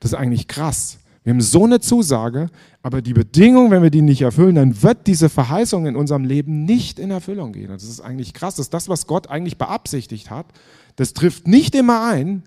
Das 0.00 0.12
ist 0.12 0.18
eigentlich 0.18 0.48
krass. 0.48 0.98
Wir 1.24 1.32
haben 1.32 1.40
so 1.40 1.64
eine 1.64 1.80
Zusage, 1.80 2.50
aber 2.82 3.02
die 3.02 3.12
Bedingung, 3.12 3.70
wenn 3.72 3.82
wir 3.82 3.90
die 3.90 4.02
nicht 4.02 4.22
erfüllen, 4.22 4.54
dann 4.54 4.82
wird 4.82 5.06
diese 5.08 5.28
Verheißung 5.28 5.86
in 5.86 5.96
unserem 5.96 6.24
Leben 6.24 6.64
nicht 6.64 6.98
in 6.98 7.10
Erfüllung 7.10 7.52
gehen. 7.52 7.68
das 7.68 7.82
ist 7.82 8.00
eigentlich 8.00 8.32
krass. 8.32 8.54
Das 8.54 8.66
ist 8.66 8.74
das, 8.74 8.88
was 8.88 9.06
Gott 9.06 9.28
eigentlich 9.28 9.58
beabsichtigt 9.58 10.30
hat. 10.30 10.46
Das 10.94 11.12
trifft 11.12 11.48
nicht 11.48 11.74
immer 11.74 12.06
ein, 12.06 12.44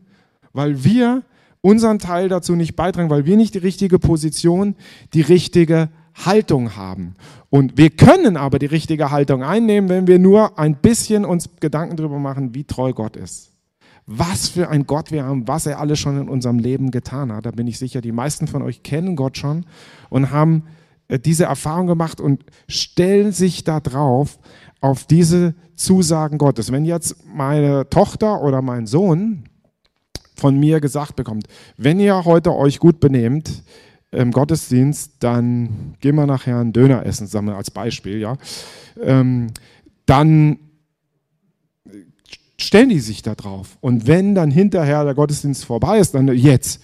weil 0.60 0.84
wir 0.84 1.24
unseren 1.62 2.00
Teil 2.00 2.28
dazu 2.28 2.54
nicht 2.54 2.76
beitragen, 2.76 3.10
weil 3.10 3.26
wir 3.26 3.38
nicht 3.38 3.54
die 3.54 3.60
richtige 3.60 3.98
Position, 3.98 4.76
die 5.14 5.22
richtige 5.22 5.88
Haltung 6.14 6.76
haben. 6.76 7.14
Und 7.50 7.78
wir 7.78 7.92
können 7.92 8.36
aber 8.36 8.60
die 8.60 8.66
richtige 8.66 9.10
Haltung 9.10 9.42
einnehmen, 9.42 9.90
wenn 9.90 10.06
wir 10.06 10.20
nur 10.20 10.60
ein 10.60 10.76
bisschen 10.76 11.24
uns 11.24 11.50
Gedanken 11.62 11.96
darüber 11.96 12.20
machen, 12.20 12.54
wie 12.54 12.66
treu 12.66 12.92
Gott 12.92 13.16
ist 13.16 13.50
was 14.12 14.50
für 14.50 14.70
ein 14.70 14.88
Gott 14.88 15.12
wir 15.12 15.24
haben, 15.24 15.48
was 15.48 15.68
er 15.68 15.80
alles 15.80 16.00
schon 16.00 16.20
in 16.20 16.30
unserem 16.30 16.58
Leben 16.58 16.90
getan 16.90 17.32
hat. 17.32 17.46
Da 17.46 17.52
bin 17.52 17.68
ich 17.68 17.78
sicher, 17.78 18.02
die 18.02 18.12
meisten 18.12 18.48
von 18.48 18.64
euch 18.64 18.82
kennen 18.82 19.16
Gott 19.16 19.38
schon 19.38 19.68
und 20.10 20.32
haben 20.32 20.64
äh, 21.10 21.20
diese 21.20 21.44
Erfahrung 21.44 21.86
gemacht 21.86 22.20
und 22.20 22.44
stellen 22.68 23.32
sich 23.32 23.64
da 23.64 23.80
drauf 23.80 24.40
auf 24.82 25.06
diese 25.06 25.54
Zusagen 25.76 26.40
Gottes. 26.40 26.72
Wenn 26.72 26.86
jetzt 26.86 27.18
meine 27.24 27.88
Tochter 27.92 28.42
oder 28.42 28.64
mein 28.64 28.88
Sohn 28.88 29.44
von 30.40 30.60
mir 30.60 30.80
gesagt 30.80 31.16
bekommt, 31.16 31.48
wenn 31.78 32.00
ihr 32.00 32.26
heute 32.26 32.56
euch 32.56 32.80
gut 32.80 33.00
benehmt 33.00 33.64
im 34.12 34.32
Gottesdienst, 34.32 35.14
dann 35.20 35.96
gehen 36.00 36.16
wir 36.16 36.26
nachher 36.26 36.58
einen 36.58 36.74
Döner 36.74 37.06
essen, 37.06 37.28
sagen 37.28 37.50
als 37.50 37.70
Beispiel, 37.70 38.20
ja, 38.20 38.38
ähm, 39.02 39.48
dann 40.06 40.58
stellen 42.58 42.90
die 42.90 43.00
sich 43.00 43.22
da 43.22 43.36
drauf. 43.36 43.78
Und 43.82 44.08
wenn 44.08 44.36
dann 44.36 44.52
hinterher 44.52 45.04
der 45.04 45.14
Gottesdienst 45.14 45.66
vorbei 45.66 46.00
ist, 46.00 46.14
dann 46.14 46.28
jetzt, 46.36 46.82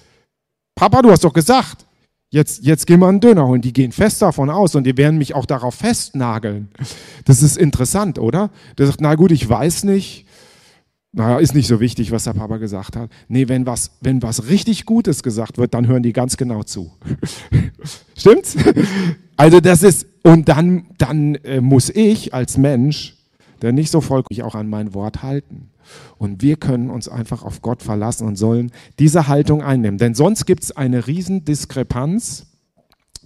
Papa, 0.75 1.01
du 1.01 1.11
hast 1.11 1.23
doch 1.23 1.33
gesagt, 1.33 1.85
jetzt, 2.29 2.63
jetzt 2.63 2.85
gehen 2.85 2.99
wir 2.99 3.07
einen 3.07 3.19
Döner 3.19 3.47
holen. 3.47 3.61
Die 3.61 3.73
gehen 3.73 3.91
fest 3.91 4.21
davon 4.21 4.49
aus 4.49 4.75
und 4.75 4.83
die 4.83 4.97
werden 4.97 5.17
mich 5.17 5.33
auch 5.35 5.45
darauf 5.45 5.75
festnageln. 5.75 6.69
Das 7.25 7.41
ist 7.41 7.57
interessant, 7.57 8.19
oder? 8.19 8.49
Der 8.77 8.87
sagt, 8.87 9.01
na 9.01 9.15
gut, 9.15 9.31
ich 9.31 9.47
weiß 9.47 9.83
nicht. 9.85 10.25
Naja, 11.17 11.39
ist 11.39 11.55
nicht 11.55 11.67
so 11.67 11.79
wichtig, 11.79 12.11
was 12.11 12.25
der 12.25 12.33
Papa 12.33 12.57
gesagt 12.57 12.95
hat. 12.95 13.09
Nee, 13.29 13.47
wenn 13.47 13.65
was, 13.65 13.91
wenn 14.01 14.21
was 14.21 14.49
richtig 14.49 14.85
Gutes 14.85 15.23
gesagt 15.23 15.57
wird, 15.57 15.73
dann 15.73 15.87
hören 15.87 16.03
die 16.03 16.13
ganz 16.13 16.35
genau 16.35 16.63
zu. 16.63 16.91
Stimmt's? 18.17 18.55
Also 19.37 19.59
das 19.61 19.81
ist, 19.81 20.07
und 20.23 20.49
dann, 20.49 20.87
dann 20.97 21.35
äh, 21.35 21.61
muss 21.61 21.89
ich 21.89 22.33
als 22.33 22.57
Mensch 22.57 23.15
der 23.61 23.71
nicht 23.71 23.91
so 23.91 24.01
folglich 24.01 24.43
auch 24.43 24.55
an 24.55 24.69
mein 24.69 24.93
Wort 24.93 25.23
halten. 25.23 25.69
Und 26.17 26.41
wir 26.41 26.55
können 26.55 26.89
uns 26.89 27.07
einfach 27.07 27.43
auf 27.43 27.61
Gott 27.61 27.83
verlassen 27.83 28.27
und 28.27 28.35
sollen 28.35 28.71
diese 28.99 29.27
Haltung 29.27 29.61
einnehmen. 29.61 29.97
Denn 29.97 30.15
sonst 30.15 30.45
gibt 30.45 30.63
es 30.63 30.71
eine 30.71 31.07
Riesendiskrepanz. 31.07 32.47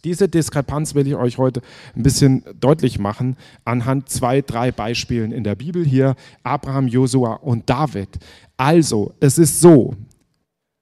Diese 0.03 0.27
Diskrepanz 0.27 0.95
will 0.95 1.07
ich 1.07 1.15
euch 1.15 1.37
heute 1.37 1.61
ein 1.95 2.03
bisschen 2.03 2.43
deutlich 2.59 2.99
machen 2.99 3.35
anhand 3.65 4.09
zwei, 4.09 4.41
drei 4.41 4.71
Beispielen 4.71 5.31
in 5.31 5.43
der 5.43 5.55
Bibel 5.55 5.85
hier, 5.85 6.15
Abraham, 6.43 6.87
Josua 6.87 7.33
und 7.35 7.69
David. 7.69 8.09
Also, 8.57 9.13
es 9.19 9.37
ist 9.37 9.61
so, 9.61 9.95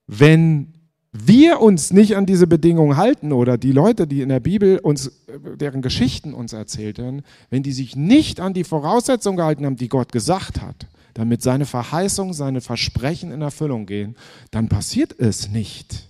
wenn 0.08 0.74
wir 1.12 1.62
uns 1.62 1.92
nicht 1.92 2.16
an 2.16 2.26
diese 2.26 2.48
Bedingungen 2.48 2.98
halten 2.98 3.32
oder 3.32 3.58
die 3.58 3.72
Leute, 3.72 4.08
die 4.08 4.22
in 4.22 4.30
der 4.30 4.40
Bibel 4.40 4.80
uns, 4.80 5.12
deren 5.56 5.82
Geschichten 5.82 6.34
uns 6.34 6.54
erzählt 6.54 7.00
werden, 7.00 7.24
wenn 7.50 7.64
die 7.64 7.72
sich 7.72 7.96
nicht 7.96 8.40
an 8.40 8.54
die 8.54 8.64
Voraussetzungen 8.64 9.38
gehalten 9.38 9.66
haben, 9.66 9.78
die 9.78 9.90
Gott 9.90 10.12
gesagt 10.12 10.62
hat, 10.62 10.88
damit 11.14 11.42
seine 11.42 11.66
Verheißungen, 11.66 12.34
seine 12.34 12.62
Versprechen 12.62 13.32
in 13.32 13.42
Erfüllung 13.42 13.86
gehen, 13.86 14.16
dann 14.52 14.70
passiert 14.70 15.18
es 15.20 15.50
nicht. 15.50 16.07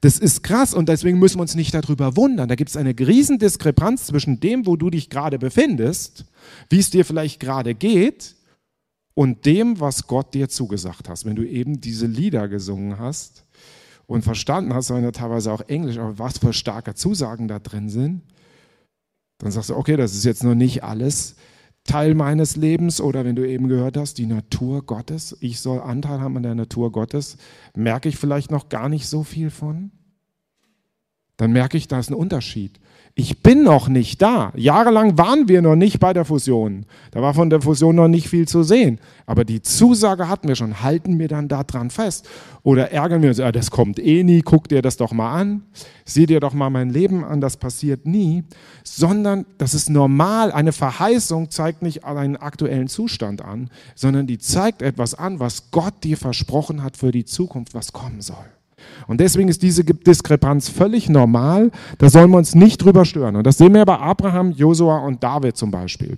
Das 0.00 0.18
ist 0.18 0.42
krass 0.42 0.74
und 0.74 0.88
deswegen 0.88 1.18
müssen 1.18 1.38
wir 1.38 1.42
uns 1.42 1.54
nicht 1.54 1.74
darüber 1.74 2.16
wundern. 2.16 2.48
Da 2.48 2.54
gibt 2.54 2.70
es 2.70 2.76
eine 2.76 2.94
Riesendiskrepanz 2.98 4.06
zwischen 4.06 4.40
dem, 4.40 4.66
wo 4.66 4.76
du 4.76 4.90
dich 4.90 5.10
gerade 5.10 5.38
befindest, 5.38 6.24
wie 6.70 6.78
es 6.78 6.90
dir 6.90 7.04
vielleicht 7.04 7.40
gerade 7.40 7.74
geht, 7.74 8.36
und 9.14 9.46
dem, 9.46 9.80
was 9.80 10.06
Gott 10.06 10.32
dir 10.34 10.48
zugesagt 10.48 11.08
hast. 11.08 11.24
Wenn 11.24 11.34
du 11.34 11.42
eben 11.42 11.80
diese 11.80 12.06
Lieder 12.06 12.46
gesungen 12.46 13.00
hast, 13.00 13.44
und 14.08 14.22
verstanden 14.22 14.74
hast, 14.74 14.88
sondern 14.88 15.12
teilweise 15.12 15.52
auch 15.52 15.60
Englisch, 15.68 15.98
aber 15.98 16.18
was 16.18 16.38
für 16.38 16.52
starke 16.52 16.94
Zusagen 16.94 17.46
da 17.46 17.58
drin 17.58 17.90
sind, 17.90 18.22
dann 19.36 19.52
sagst 19.52 19.70
du, 19.70 19.76
okay, 19.76 19.96
das 19.96 20.14
ist 20.14 20.24
jetzt 20.24 20.42
noch 20.42 20.54
nicht 20.54 20.82
alles 20.82 21.36
Teil 21.88 22.14
meines 22.14 22.54
Lebens 22.54 23.00
oder 23.00 23.24
wenn 23.24 23.34
du 23.34 23.48
eben 23.48 23.66
gehört 23.66 23.96
hast, 23.96 24.18
die 24.18 24.26
Natur 24.26 24.84
Gottes, 24.84 25.36
ich 25.40 25.58
soll 25.60 25.80
Anteil 25.80 26.20
haben 26.20 26.36
an 26.36 26.42
der 26.42 26.54
Natur 26.54 26.92
Gottes, 26.92 27.38
merke 27.74 28.08
ich 28.08 28.16
vielleicht 28.16 28.50
noch 28.50 28.68
gar 28.68 28.88
nicht 28.88 29.08
so 29.08 29.24
viel 29.24 29.50
von. 29.50 29.90
Dann 31.38 31.52
merke 31.52 31.78
ich, 31.78 31.88
da 31.88 31.98
ist 31.98 32.10
ein 32.10 32.14
Unterschied. 32.14 32.78
Ich 33.20 33.42
bin 33.42 33.64
noch 33.64 33.88
nicht 33.88 34.22
da. 34.22 34.52
Jahrelang 34.54 35.18
waren 35.18 35.48
wir 35.48 35.60
noch 35.60 35.74
nicht 35.74 35.98
bei 35.98 36.12
der 36.12 36.24
Fusion. 36.24 36.86
Da 37.10 37.20
war 37.20 37.34
von 37.34 37.50
der 37.50 37.60
Fusion 37.60 37.96
noch 37.96 38.06
nicht 38.06 38.28
viel 38.28 38.46
zu 38.46 38.62
sehen. 38.62 39.00
Aber 39.26 39.44
die 39.44 39.60
Zusage 39.60 40.28
hatten 40.28 40.46
wir 40.46 40.54
schon. 40.54 40.84
Halten 40.84 41.18
wir 41.18 41.26
dann 41.26 41.48
daran 41.48 41.90
fest? 41.90 42.28
Oder 42.62 42.92
ärgern 42.92 43.20
wir 43.20 43.30
uns, 43.30 43.38
ja, 43.38 43.50
das 43.50 43.72
kommt 43.72 43.98
eh 43.98 44.22
nie, 44.22 44.42
guck 44.42 44.68
dir 44.68 44.82
das 44.82 44.98
doch 44.98 45.10
mal 45.10 45.32
an. 45.32 45.62
Sieh 46.04 46.26
dir 46.26 46.38
doch 46.38 46.54
mal 46.54 46.70
mein 46.70 46.90
Leben 46.90 47.24
an, 47.24 47.40
das 47.40 47.56
passiert 47.56 48.06
nie. 48.06 48.44
Sondern 48.84 49.46
das 49.58 49.74
ist 49.74 49.90
normal. 49.90 50.52
Eine 50.52 50.70
Verheißung 50.70 51.50
zeigt 51.50 51.82
nicht 51.82 52.04
einen 52.04 52.36
aktuellen 52.36 52.86
Zustand 52.86 53.42
an, 53.42 53.68
sondern 53.96 54.28
die 54.28 54.38
zeigt 54.38 54.80
etwas 54.80 55.14
an, 55.16 55.40
was 55.40 55.72
Gott 55.72 56.04
dir 56.04 56.16
versprochen 56.16 56.84
hat 56.84 56.96
für 56.96 57.10
die 57.10 57.24
Zukunft, 57.24 57.74
was 57.74 57.92
kommen 57.92 58.20
soll. 58.20 58.46
Und 59.06 59.20
deswegen 59.20 59.48
ist 59.48 59.62
diese 59.62 59.84
Diskrepanz 59.84 60.68
völlig 60.68 61.08
normal. 61.08 61.70
Da 61.98 62.08
sollen 62.10 62.30
wir 62.30 62.38
uns 62.38 62.54
nicht 62.54 62.78
drüber 62.84 63.04
stören. 63.04 63.36
Und 63.36 63.46
das 63.46 63.58
sehen 63.58 63.74
wir 63.74 63.84
bei 63.84 63.98
Abraham, 63.98 64.52
Josua 64.52 64.98
und 64.98 65.22
David 65.22 65.56
zum 65.56 65.70
Beispiel. 65.70 66.16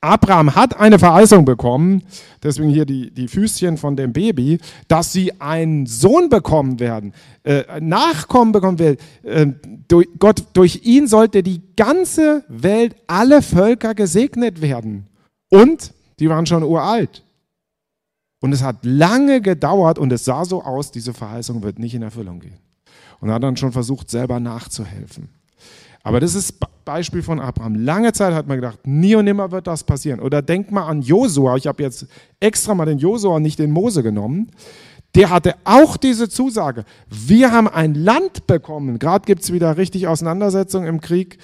Abraham 0.00 0.54
hat 0.54 0.78
eine 0.78 0.98
Verheißung 0.98 1.44
bekommen, 1.44 2.04
deswegen 2.42 2.68
hier 2.70 2.84
die, 2.84 3.10
die 3.10 3.26
Füßchen 3.26 3.76
von 3.76 3.96
dem 3.96 4.12
Baby, 4.12 4.58
dass 4.86 5.12
sie 5.12 5.40
einen 5.40 5.86
Sohn 5.86 6.28
bekommen 6.28 6.78
werden, 6.78 7.14
äh, 7.42 7.80
Nachkommen 7.80 8.52
bekommen 8.52 8.78
werden. 8.78 8.98
Äh, 9.24 9.46
durch, 9.88 10.06
Gott, 10.20 10.44
durch 10.52 10.82
ihn 10.84 11.08
sollte 11.08 11.42
die 11.42 11.62
ganze 11.76 12.44
Welt, 12.48 12.94
alle 13.08 13.42
Völker 13.42 13.94
gesegnet 13.94 14.62
werden. 14.62 15.08
Und 15.50 15.92
die 16.20 16.28
waren 16.28 16.46
schon 16.46 16.62
uralt. 16.62 17.24
Und 18.40 18.52
es 18.52 18.62
hat 18.62 18.84
lange 18.84 19.40
gedauert 19.40 19.98
und 19.98 20.12
es 20.12 20.24
sah 20.24 20.44
so 20.44 20.62
aus, 20.62 20.92
diese 20.92 21.12
Verheißung 21.12 21.62
wird 21.62 21.78
nicht 21.78 21.94
in 21.94 22.02
Erfüllung 22.02 22.40
gehen. 22.40 22.58
Und 23.20 23.28
er 23.28 23.34
hat 23.34 23.42
dann 23.42 23.56
schon 23.56 23.72
versucht, 23.72 24.10
selber 24.10 24.38
nachzuhelfen. 24.38 25.28
Aber 26.02 26.20
das 26.20 26.34
ist 26.34 26.54
Beispiel 26.84 27.22
von 27.22 27.40
Abraham. 27.40 27.74
Lange 27.74 28.12
Zeit 28.12 28.32
hat 28.32 28.46
man 28.46 28.56
gedacht, 28.56 28.86
nie 28.86 29.14
und 29.14 29.24
nimmer 29.24 29.50
wird 29.50 29.66
das 29.66 29.84
passieren. 29.84 30.20
Oder 30.20 30.40
denk 30.40 30.70
mal 30.70 30.86
an 30.86 31.02
Josua. 31.02 31.56
Ich 31.56 31.66
habe 31.66 31.82
jetzt 31.82 32.06
extra 32.40 32.74
mal 32.74 32.86
den 32.86 32.98
Josua 32.98 33.40
nicht 33.40 33.58
den 33.58 33.72
Mose 33.72 34.02
genommen. 34.02 34.50
Der 35.14 35.30
hatte 35.30 35.54
auch 35.64 35.96
diese 35.96 36.28
Zusage. 36.28 36.84
Wir 37.10 37.50
haben 37.50 37.66
ein 37.68 37.94
Land 37.94 38.46
bekommen. 38.46 38.98
Gerade 38.98 39.26
gibt 39.26 39.42
es 39.42 39.52
wieder 39.52 39.76
richtig 39.76 40.06
Auseinandersetzungen 40.06 40.86
im 40.86 41.00
Krieg 41.00 41.38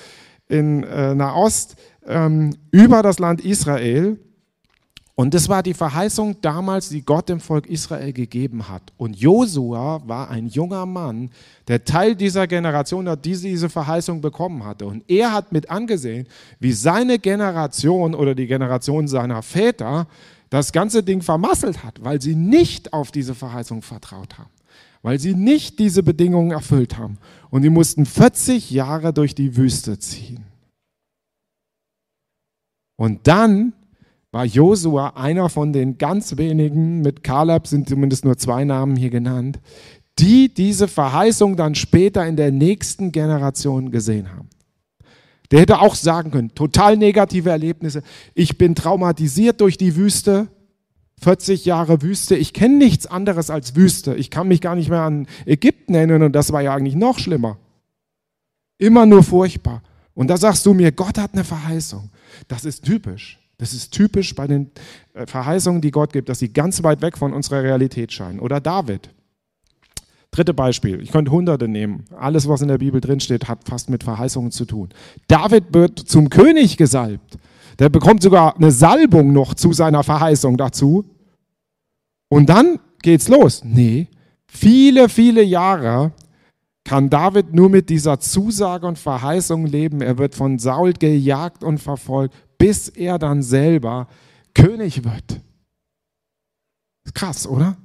in 0.49 0.85
äh, 0.85 1.15
Nahost 1.15 1.77
ähm, 2.07 2.57
über 2.71 3.03
das 3.03 3.19
Land 3.19 3.45
Israel. 3.45 4.19
Und 5.16 5.33
das 5.33 5.49
war 5.49 5.62
die 5.62 5.75
Verheißung 5.75 6.40
damals, 6.40 6.88
die 6.88 7.02
Gott 7.02 7.28
dem 7.28 7.38
Volk 7.38 7.66
Israel 7.68 8.12
gegeben 8.12 8.68
hat. 8.68 8.83
Und 8.97 9.16
Josua 9.16 10.02
war 10.04 10.28
ein 10.28 10.49
junger 10.49 10.87
Mann, 10.87 11.30
der 11.68 11.85
Teil 11.85 12.16
dieser 12.16 12.49
Generation 12.49 13.09
hat, 13.09 13.25
die 13.25 13.37
diese 13.37 13.68
Verheißung 13.68 14.21
bekommen 14.21 14.64
hatte. 14.64 14.87
Und 14.87 15.09
er 15.09 15.33
hat 15.33 15.52
mit 15.52 15.71
angesehen, 15.71 16.26
wie 16.59 16.73
seine 16.73 17.21
Generation 17.21 18.12
oder 18.14 18.35
die 18.35 18.49
Generation 18.49 19.06
seiner 19.06 19.42
Väter 19.42 20.09
das 20.50 20.73
ganze 20.73 21.04
Ding 21.04 21.23
vermasselt 21.23 21.85
hat, 21.85 22.02
weil 22.02 22.21
sie 22.21 22.35
nicht 22.35 22.92
auf 22.92 23.12
diese 23.12 23.37
Verheißung 23.37 23.83
vertraut 23.83 24.37
haben, 24.37 24.50
weil 25.02 25.21
sie 25.21 25.35
nicht 25.35 25.78
diese 25.78 26.02
Bedingungen 26.02 26.50
erfüllt 26.50 26.99
haben. 26.99 27.18
Und 27.50 27.62
die 27.62 27.71
mussten 27.71 28.04
40 28.04 28.68
Jahre 28.73 29.12
durch 29.12 29.37
die 29.37 29.56
Wüste 29.56 29.97
ziehen. 30.00 30.44
Und 32.97 33.28
dann 33.28 33.75
war 34.35 34.45
Josua 34.45 35.11
einer 35.11 35.49
von 35.49 35.73
den 35.73 35.97
ganz 35.97 36.37
wenigen, 36.37 37.03
mit 37.03 37.23
Kaleb 37.23 37.69
sind 37.69 37.88
zumindest 37.88 38.25
nur 38.25 38.37
zwei 38.37 38.64
Namen 38.64 38.97
hier 38.97 39.11
genannt, 39.11 39.61
die 40.19 40.53
diese 40.53 40.88
Verheißung 40.88 41.57
dann 41.57 41.76
später 41.76 42.26
in 42.26 42.35
der 42.35 42.50
nächsten 42.50 43.12
Generation 43.12 43.93
gesehen 43.93 44.33
haben. 44.33 44.50
Der 45.53 45.61
hätte 45.61 45.79
auch 45.79 45.95
sagen 45.95 46.33
können, 46.33 46.53
total 46.53 46.97
negative 46.97 47.49
Erlebnisse. 47.49 48.03
Ich 48.35 48.59
bin 48.59 48.75
traumatisiert 48.75 49.61
durch 49.61 49.79
die 49.79 49.95
Wüste, 49.95 50.49
40 51.23 51.64
Jahre 51.64 52.03
Wüste. 52.03 52.35
Ich 52.35 52.53
kenne 52.53 52.76
nichts 52.76 53.07
anderes 53.07 53.50
als 53.50 53.76
Wüste. 53.76 54.17
Ich 54.17 54.33
kann 54.33 54.49
mich 54.49 54.61
gar 54.61 54.75
nicht 54.75 54.91
mehr 54.91 55.03
an 55.03 55.29
Ägypten 55.47 55.95
erinnern 55.95 56.25
und 56.25 56.33
das 56.33 56.53
war 56.53 56.61
ja 56.61 56.75
eigentlich 56.75 56.97
noch 56.97 57.21
schlimmer. 57.21 57.57
Immer 58.79 59.07
nur 59.07 59.23
furchtbar. 59.23 59.81
Und 60.12 60.26
da 60.26 60.37
sagst 60.37 60.67
du 60.67 60.75
mir, 60.75 60.91
Gott 60.91 61.19
hat 61.19 61.35
eine 61.35 61.45
Verheißung. 61.45 62.11
Das 62.49 62.64
ist 62.64 62.85
typisch. 62.85 63.38
Das 63.58 63.73
ist 63.73 63.92
typisch 63.92 64.34
bei 64.34 64.46
den 64.46 64.70
äh, 65.14 65.26
Verheißungen, 65.26 65.80
die 65.80 65.90
Gott 65.90 66.12
gibt, 66.12 66.28
dass 66.28 66.38
sie 66.38 66.52
ganz 66.52 66.82
weit 66.82 67.02
weg 67.02 67.16
von 67.16 67.32
unserer 67.32 67.62
Realität 67.62 68.12
scheinen. 68.12 68.40
Oder 68.40 68.61
David. 68.61 69.11
Dritte 70.30 70.52
Beispiel. 70.52 71.00
Ich 71.00 71.12
könnte 71.12 71.30
Hunderte 71.30 71.68
nehmen. 71.68 72.04
Alles, 72.18 72.49
was 72.49 72.61
in 72.61 72.68
der 72.68 72.78
Bibel 72.78 73.00
drinsteht, 73.00 73.46
hat 73.46 73.68
fast 73.68 73.88
mit 73.88 74.02
Verheißungen 74.02 74.50
zu 74.50 74.64
tun. 74.64 74.88
David 75.28 75.73
wird 75.73 75.99
zum 75.99 76.28
König 76.28 76.76
gesalbt. 76.76 77.38
Der 77.78 77.88
bekommt 77.88 78.23
sogar 78.23 78.56
eine 78.56 78.73
Salbung 78.73 79.32
noch 79.32 79.54
zu 79.54 79.73
seiner 79.73 80.02
Verheißung 80.02 80.56
dazu. 80.56 81.04
Und 82.28 82.49
dann 82.49 82.80
geht's 83.02 83.28
los. 83.28 83.62
Nee, 83.64 84.08
viele, 84.46 85.08
viele 85.08 85.42
Jahre 85.42 86.12
kann 86.84 87.08
David 87.08 87.54
nur 87.54 87.70
mit 87.70 87.88
dieser 87.88 88.18
Zusage 88.20 88.87
und 88.87 88.99
Verheißung 88.99 89.66
leben. 89.66 90.00
Er 90.00 90.18
wird 90.18 90.34
von 90.34 90.58
Saul 90.58 90.92
gejagt 90.92 91.64
und 91.64 91.78
verfolgt, 91.78 92.34
bis 92.64 92.88
er 92.88 93.18
dann 93.18 93.42
selber 93.42 94.09
König 94.54 95.04
wird. 95.04 95.42
Krass, 97.12 97.47
oder? 97.47 97.76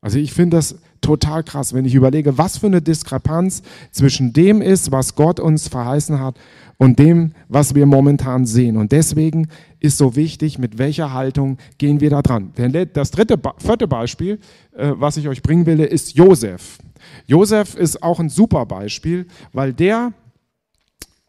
Also 0.00 0.18
ich 0.20 0.32
finde 0.32 0.56
das 0.56 0.76
total 1.00 1.42
krass, 1.42 1.74
wenn 1.74 1.84
ich 1.84 1.96
überlege, 1.96 2.38
was 2.38 2.58
für 2.58 2.68
eine 2.68 2.80
Diskrepanz 2.80 3.62
zwischen 3.90 4.32
dem 4.32 4.62
ist, 4.62 4.92
was 4.92 5.16
Gott 5.16 5.40
uns 5.40 5.66
verheißen 5.66 6.20
hat 6.20 6.38
und 6.78 7.00
dem, 7.00 7.32
was 7.48 7.74
wir 7.74 7.86
momentan 7.86 8.46
sehen. 8.46 8.76
Und 8.76 8.92
deswegen 8.92 9.48
ist 9.80 9.98
so 9.98 10.14
wichtig, 10.14 10.60
mit 10.60 10.78
welcher 10.78 11.12
Haltung 11.12 11.58
gehen 11.78 12.00
wir 12.00 12.10
da 12.10 12.22
dran. 12.22 12.52
Das 12.92 13.10
dritte, 13.10 13.36
vierte 13.58 13.88
Beispiel, 13.88 14.38
äh, 14.76 14.92
was 14.94 15.16
ich 15.16 15.26
euch 15.26 15.42
bringen 15.42 15.66
will, 15.66 15.80
ist 15.80 16.14
Josef. 16.14 16.78
Josef 17.26 17.74
ist 17.74 18.00
auch 18.00 18.20
ein 18.20 18.28
super 18.28 18.64
Beispiel, 18.64 19.26
weil 19.52 19.72
der 19.72 20.12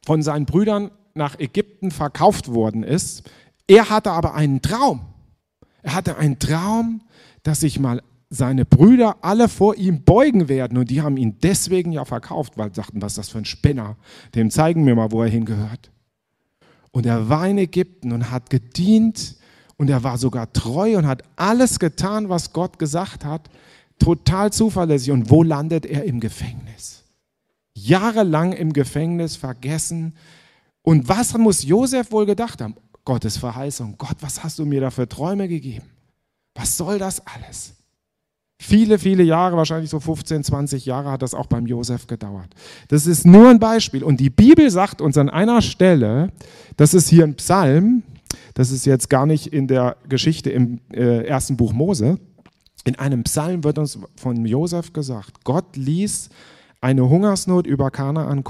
von 0.06 0.22
seinen 0.22 0.46
Brüdern 0.46 0.92
nach 1.14 1.40
Ägypten 1.40 1.92
verkauft 1.92 2.50
worden 2.50 2.84
ist. 2.84 3.30
Er 3.68 3.90
hatte 3.90 4.12
aber 4.12 4.34
einen 4.34 4.62
Traum. 4.62 5.02
Er 5.84 5.96
hatte 5.96 6.18
einen 6.18 6.40
Traum, 6.40 7.02
dass 7.44 7.62
sich 7.62 7.80
mal 7.80 8.02
seine 8.30 8.66
Brüder 8.66 9.18
alle 9.22 9.50
vor 9.50 9.76
ihm 9.76 10.04
beugen 10.04 10.48
werden. 10.48 10.78
Und 10.78 10.90
die 10.90 11.02
haben 11.02 11.18
ihn 11.18 11.38
deswegen 11.44 11.92
ja 11.92 12.06
verkauft, 12.06 12.58
weil 12.58 12.70
sie 12.70 12.76
sagten, 12.76 13.02
was 13.02 13.14
ist 13.14 13.18
das 13.18 13.30
für 13.30 13.40
ein 13.40 13.46
Spinner? 13.46 13.98
Dem 14.36 14.50
zeigen 14.50 14.86
wir 14.86 14.96
mal, 14.96 15.12
wo 15.12 15.22
er 15.22 15.30
hingehört. 15.30 15.92
Und 16.92 17.06
er 17.06 17.30
war 17.30 17.48
in 17.48 17.58
Ägypten 17.58 18.12
und 18.12 18.32
hat 18.32 18.50
gedient 18.50 19.36
und 19.78 19.90
er 19.90 20.04
war 20.04 20.18
sogar 20.18 20.52
treu 20.54 20.98
und 20.98 21.08
hat 21.08 21.24
alles 21.36 21.80
getan, 21.80 22.30
was 22.30 22.54
Gott 22.54 22.80
gesagt 22.80 23.26
hat. 23.26 23.50
Total 24.00 24.52
zuverlässig. 24.52 25.12
Und 25.12 25.30
wo 25.30 25.44
landet 25.44 25.86
er? 25.86 26.06
Im 26.06 26.20
Gefängnis. 26.20 27.04
Jahrelang 27.74 28.54
im 28.54 28.74
Gefängnis 28.74 29.36
vergessen. 29.36 30.14
Und 30.84 31.08
was 31.08 31.38
muss 31.38 31.64
Josef 31.64 32.12
wohl 32.12 32.26
gedacht 32.26 32.62
haben? 32.62 32.76
Gottes 33.06 33.38
Verheißung. 33.38 33.96
Gott, 33.98 34.18
was 34.22 34.44
hast 34.44 34.60
du 34.60 34.66
mir 34.66 34.82
da 34.82 34.92
für 34.92 35.08
Träume 35.08 35.48
gegeben? 35.48 35.86
Was 36.56 36.78
soll 36.78 37.00
das 37.00 37.26
alles? 37.26 37.74
Viele, 38.62 39.00
viele 39.00 39.24
Jahre, 39.24 39.58
wahrscheinlich 39.58 39.90
so 39.90 40.00
15, 40.00 40.44
20 40.44 40.86
Jahre 40.86 41.10
hat 41.10 41.24
das 41.24 41.34
auch 41.34 41.48
beim 41.48 41.66
Josef 41.66 42.06
gedauert. 42.06 42.54
Das 42.90 43.08
ist 43.08 43.26
nur 43.26 43.50
ein 43.50 43.60
Beispiel. 43.60 44.04
Und 44.04 44.20
die 44.20 44.30
Bibel 44.30 44.70
sagt 44.70 45.02
uns 45.02 45.18
an 45.18 45.30
einer 45.30 45.64
Stelle, 45.64 46.32
das 46.78 46.94
ist 46.94 47.10
hier 47.10 47.24
ein 47.24 47.36
Psalm, 47.36 48.04
das 48.54 48.70
ist 48.70 48.86
jetzt 48.86 49.10
gar 49.10 49.26
nicht 49.26 49.48
in 49.48 49.68
der 49.68 49.98
Geschichte 50.08 50.52
im 50.52 50.80
äh, 50.94 51.26
ersten 51.26 51.58
Buch 51.58 51.74
Mose. 51.74 52.20
In 52.84 53.00
einem 53.00 53.24
Psalm 53.24 53.64
wird 53.64 53.80
uns 53.80 53.98
von 54.16 54.46
Josef 54.46 54.94
gesagt, 54.94 55.44
Gott 55.44 55.76
ließ 55.76 56.30
eine 56.82 57.10
Hungersnot 57.10 57.66
über 57.66 57.90
Kanaan 57.90 58.44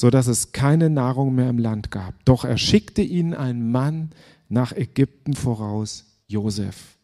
kommen, 0.00 0.10
sodass 0.12 0.26
es 0.26 0.52
keine 0.52 0.90
Nahrung 0.90 1.34
mehr 1.34 1.50
im 1.50 1.58
Land 1.58 1.90
gab. 1.90 2.14
Doch 2.24 2.44
er 2.44 2.58
schickte 2.58 3.02
ihnen 3.02 3.34
einen 3.34 3.70
Mann 3.70 4.10
nach 4.48 4.72
Ägypten 4.72 5.34
voraus, 5.34 6.06
Josef 6.26 6.98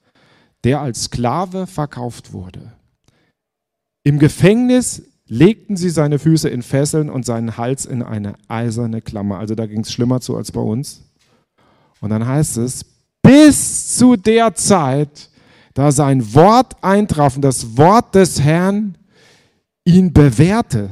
der 0.66 0.80
als 0.80 1.04
Sklave 1.04 1.68
verkauft 1.68 2.32
wurde. 2.32 2.72
Im 4.02 4.18
Gefängnis 4.18 5.02
legten 5.28 5.76
sie 5.76 5.90
seine 5.90 6.18
Füße 6.18 6.48
in 6.48 6.62
Fesseln 6.62 7.08
und 7.08 7.24
seinen 7.24 7.56
Hals 7.56 7.86
in 7.86 8.02
eine 8.02 8.34
eiserne 8.48 9.00
Klammer. 9.00 9.38
Also 9.38 9.54
da 9.54 9.66
ging 9.66 9.82
es 9.82 9.92
schlimmer 9.92 10.20
zu 10.20 10.36
als 10.36 10.50
bei 10.50 10.60
uns. 10.60 11.04
Und 12.00 12.10
dann 12.10 12.26
heißt 12.26 12.56
es, 12.56 12.84
bis 13.22 13.96
zu 13.96 14.16
der 14.16 14.56
Zeit, 14.56 15.30
da 15.74 15.92
sein 15.92 16.34
Wort 16.34 16.82
eintraf 16.82 17.36
und 17.36 17.42
das 17.42 17.76
Wort 17.76 18.16
des 18.16 18.40
Herrn 18.40 18.98
ihn 19.84 20.12
bewährte. 20.12 20.90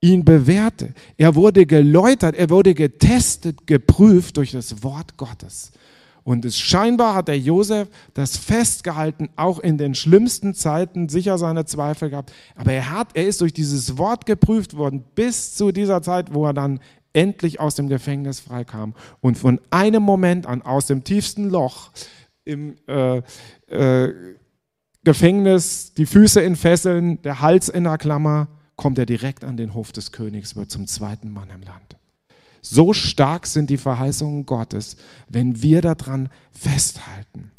Ihn 0.00 0.24
bewährte. 0.24 0.94
Er 1.18 1.34
wurde 1.34 1.66
geläutert, 1.66 2.34
er 2.36 2.48
wurde 2.48 2.74
getestet, 2.74 3.66
geprüft 3.66 4.36
durch 4.36 4.52
das 4.52 4.82
Wort 4.82 5.16
Gottes. 5.16 5.72
Und 6.22 6.44
es 6.44 6.58
scheinbar 6.58 7.14
hat 7.14 7.28
der 7.28 7.38
Josef 7.38 7.88
das 8.14 8.36
festgehalten, 8.36 9.30
auch 9.36 9.58
in 9.58 9.78
den 9.78 9.94
schlimmsten 9.94 10.54
Zeiten 10.54 11.08
sicher 11.08 11.38
seine 11.38 11.64
Zweifel 11.64 12.10
gehabt. 12.10 12.32
Aber 12.56 12.72
er 12.72 12.90
hat, 12.90 13.08
er 13.14 13.26
ist 13.26 13.40
durch 13.40 13.52
dieses 13.52 13.98
Wort 13.98 14.26
geprüft 14.26 14.76
worden 14.76 15.04
bis 15.14 15.54
zu 15.54 15.72
dieser 15.72 16.02
Zeit, 16.02 16.34
wo 16.34 16.46
er 16.46 16.54
dann 16.54 16.80
endlich 17.12 17.58
aus 17.58 17.74
dem 17.74 17.88
Gefängnis 17.88 18.40
freikam 18.40 18.94
und 19.20 19.36
von 19.36 19.60
einem 19.70 20.02
Moment 20.02 20.46
an 20.46 20.62
aus 20.62 20.86
dem 20.86 21.04
tiefsten 21.04 21.50
Loch 21.50 21.90
im 22.44 22.76
äh, 22.86 23.22
äh, 23.66 24.14
Gefängnis, 25.02 25.94
die 25.94 26.06
Füße 26.06 26.40
in 26.40 26.56
Fesseln, 26.56 27.20
der 27.22 27.40
Hals 27.40 27.68
in 27.68 27.84
der 27.84 27.98
Klammer, 27.98 28.48
kommt 28.80 28.98
er 28.98 29.04
direkt 29.04 29.44
an 29.44 29.58
den 29.58 29.74
Hof 29.74 29.92
des 29.92 30.10
Königs, 30.10 30.56
wird 30.56 30.70
zum 30.70 30.86
zweiten 30.86 31.30
Mann 31.30 31.50
im 31.50 31.60
Land. 31.60 31.98
So 32.62 32.94
stark 32.94 33.46
sind 33.46 33.68
die 33.68 33.76
Verheißungen 33.76 34.46
Gottes, 34.46 34.96
wenn 35.28 35.60
wir 35.60 35.82
daran 35.82 36.30
festhalten. 36.50 37.52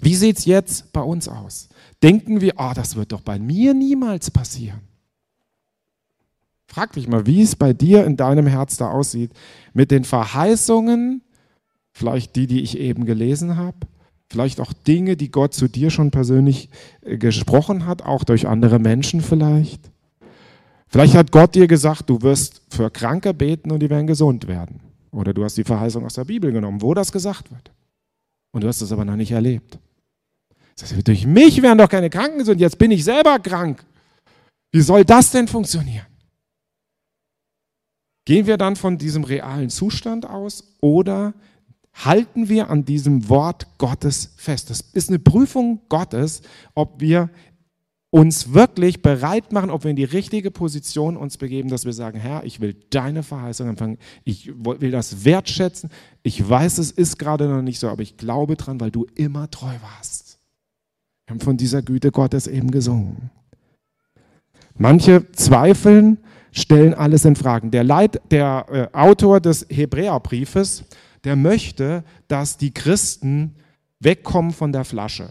Wie 0.00 0.14
sieht 0.14 0.38
es 0.38 0.44
jetzt 0.44 0.92
bei 0.92 1.00
uns 1.00 1.26
aus? 1.26 1.68
Denken 2.00 2.40
wir, 2.40 2.54
oh, 2.58 2.70
das 2.76 2.94
wird 2.94 3.10
doch 3.10 3.22
bei 3.22 3.40
mir 3.40 3.74
niemals 3.74 4.30
passieren. 4.30 4.82
Frag 6.68 6.92
dich 6.92 7.08
mal, 7.08 7.26
wie 7.26 7.42
es 7.42 7.56
bei 7.56 7.72
dir 7.72 8.06
in 8.06 8.16
deinem 8.16 8.46
Herz 8.46 8.76
da 8.76 8.88
aussieht 8.88 9.32
mit 9.74 9.90
den 9.90 10.04
Verheißungen, 10.04 11.22
vielleicht 11.90 12.36
die, 12.36 12.46
die 12.46 12.60
ich 12.60 12.78
eben 12.78 13.04
gelesen 13.04 13.56
habe, 13.56 13.78
vielleicht 14.28 14.60
auch 14.60 14.72
Dinge, 14.72 15.16
die 15.16 15.32
Gott 15.32 15.54
zu 15.54 15.66
dir 15.66 15.90
schon 15.90 16.12
persönlich 16.12 16.70
äh, 17.00 17.18
gesprochen 17.18 17.84
hat, 17.84 18.02
auch 18.02 18.22
durch 18.22 18.46
andere 18.46 18.78
Menschen 18.78 19.22
vielleicht. 19.22 19.90
Vielleicht 20.90 21.14
hat 21.14 21.30
Gott 21.30 21.54
dir 21.54 21.68
gesagt, 21.68 22.10
du 22.10 22.20
wirst 22.20 22.62
für 22.68 22.90
Kranke 22.90 23.32
beten 23.32 23.70
und 23.70 23.80
die 23.80 23.88
werden 23.88 24.08
gesund 24.08 24.48
werden. 24.48 24.80
Oder 25.12 25.32
du 25.32 25.44
hast 25.44 25.56
die 25.56 25.64
Verheißung 25.64 26.04
aus 26.04 26.14
der 26.14 26.24
Bibel 26.24 26.50
genommen, 26.50 26.82
wo 26.82 26.94
das 26.94 27.12
gesagt 27.12 27.50
wird. 27.50 27.70
Und 28.52 28.64
du 28.64 28.68
hast 28.68 28.80
es 28.80 28.90
aber 28.90 29.04
noch 29.04 29.16
nicht 29.16 29.30
erlebt. 29.30 29.78
Das 30.76 30.92
heißt, 30.92 31.06
durch 31.06 31.26
mich 31.26 31.62
wären 31.62 31.78
doch 31.78 31.88
keine 31.88 32.10
Kranken 32.10 32.38
gesund, 32.38 32.60
jetzt 32.60 32.78
bin 32.78 32.90
ich 32.90 33.04
selber 33.04 33.38
krank. 33.38 33.84
Wie 34.72 34.80
soll 34.80 35.04
das 35.04 35.30
denn 35.30 35.46
funktionieren? 35.46 36.06
Gehen 38.24 38.46
wir 38.46 38.56
dann 38.56 38.76
von 38.76 38.98
diesem 38.98 39.24
realen 39.24 39.70
Zustand 39.70 40.28
aus 40.28 40.76
oder 40.80 41.34
halten 41.92 42.48
wir 42.48 42.68
an 42.68 42.84
diesem 42.84 43.28
Wort 43.28 43.66
Gottes 43.78 44.32
fest? 44.36 44.70
Das 44.70 44.80
ist 44.80 45.08
eine 45.08 45.18
Prüfung 45.18 45.80
Gottes, 45.88 46.42
ob 46.74 47.00
wir 47.00 47.30
uns 48.10 48.52
wirklich 48.52 49.02
bereit 49.02 49.52
machen, 49.52 49.70
ob 49.70 49.84
wir 49.84 49.90
in 49.90 49.96
die 49.96 50.04
richtige 50.04 50.50
Position 50.50 51.16
uns 51.16 51.36
begeben, 51.36 51.68
dass 51.68 51.84
wir 51.84 51.92
sagen, 51.92 52.18
Herr, 52.18 52.44
ich 52.44 52.60
will 52.60 52.74
deine 52.90 53.22
Verheißung 53.22 53.68
empfangen, 53.68 53.98
ich 54.24 54.52
will 54.64 54.90
das 54.90 55.24
wertschätzen, 55.24 55.90
ich 56.22 56.48
weiß, 56.48 56.78
es 56.78 56.90
ist 56.90 57.18
gerade 57.18 57.46
noch 57.46 57.62
nicht 57.62 57.78
so, 57.78 57.88
aber 57.88 58.02
ich 58.02 58.16
glaube 58.16 58.56
dran, 58.56 58.80
weil 58.80 58.90
du 58.90 59.06
immer 59.14 59.48
treu 59.50 59.74
warst. 59.80 60.38
Wir 61.26 61.34
haben 61.34 61.40
von 61.40 61.56
dieser 61.56 61.82
Güte 61.82 62.10
Gottes 62.10 62.48
eben 62.48 62.72
gesungen. 62.72 63.30
Manche 64.76 65.30
zweifeln, 65.32 66.18
stellen 66.52 66.94
alles 66.94 67.24
in 67.24 67.36
Fragen. 67.36 67.70
Der, 67.70 67.84
Leit, 67.84 68.20
der 68.32 68.66
äh, 68.92 68.96
Autor 68.96 69.40
des 69.40 69.66
Hebräerbriefes, 69.68 70.84
der 71.22 71.36
möchte, 71.36 72.02
dass 72.26 72.56
die 72.56 72.72
Christen 72.72 73.54
wegkommen 74.00 74.50
von 74.50 74.72
der 74.72 74.84
Flasche. 74.84 75.30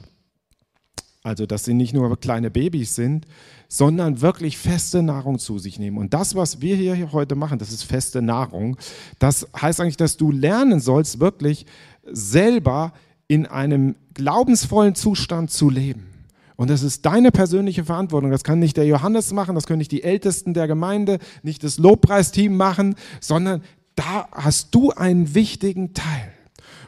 Also, 1.22 1.46
dass 1.46 1.66
sie 1.66 1.74
nicht 1.74 1.94
nur 1.94 2.18
kleine 2.20 2.50
Babys 2.50 2.96
sind, 2.96 3.26
sondern 3.68 4.22
wirklich 4.22 4.58
feste 4.58 5.04
Nahrung 5.04 5.38
zu 5.38 5.60
sich 5.60 5.78
nehmen. 5.78 5.98
Und 5.98 6.14
das, 6.14 6.34
was 6.34 6.62
wir 6.62 6.76
hier 6.76 7.12
heute 7.12 7.36
machen, 7.36 7.60
das 7.60 7.72
ist 7.72 7.84
feste 7.84 8.22
Nahrung. 8.22 8.78
Das 9.20 9.48
heißt 9.60 9.82
eigentlich, 9.82 9.98
dass 9.98 10.16
du 10.16 10.32
lernen 10.32 10.80
sollst, 10.80 11.20
wirklich 11.20 11.66
selber 12.10 12.94
in 13.28 13.46
einem 13.46 13.96
glaubensvollen 14.14 14.96
Zustand 14.96 15.52
zu 15.52 15.70
leben. 15.70 16.08
Und 16.56 16.70
das 16.70 16.84
ist 16.84 17.06
deine 17.06 17.32
persönliche 17.32 17.86
Verantwortung. 17.86 18.32
Das 18.32 18.44
kann 18.44 18.60
nicht 18.60 18.76
der 18.76 18.86
Johannes 18.86 19.32
machen, 19.32 19.56
das 19.56 19.68
können 19.68 19.78
nicht 19.78 19.92
die 19.92 20.04
Ältesten 20.04 20.54
der 20.54 20.68
Gemeinde, 20.68 21.20
nicht 21.44 21.64
das 21.64 21.78
Lobpreisteam 21.78 22.58
machen, 22.58 22.96
sondern 23.22 23.62
da 23.96 24.28
hast 24.32 24.74
du 24.74 24.92
einen 24.92 25.36
wichtigen 25.36 25.94
Teil. 25.94 26.34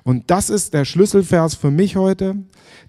Und 0.03 0.31
das 0.31 0.49
ist 0.49 0.73
der 0.73 0.85
Schlüsselvers 0.85 1.55
für 1.55 1.71
mich 1.71 1.95
heute. 1.95 2.35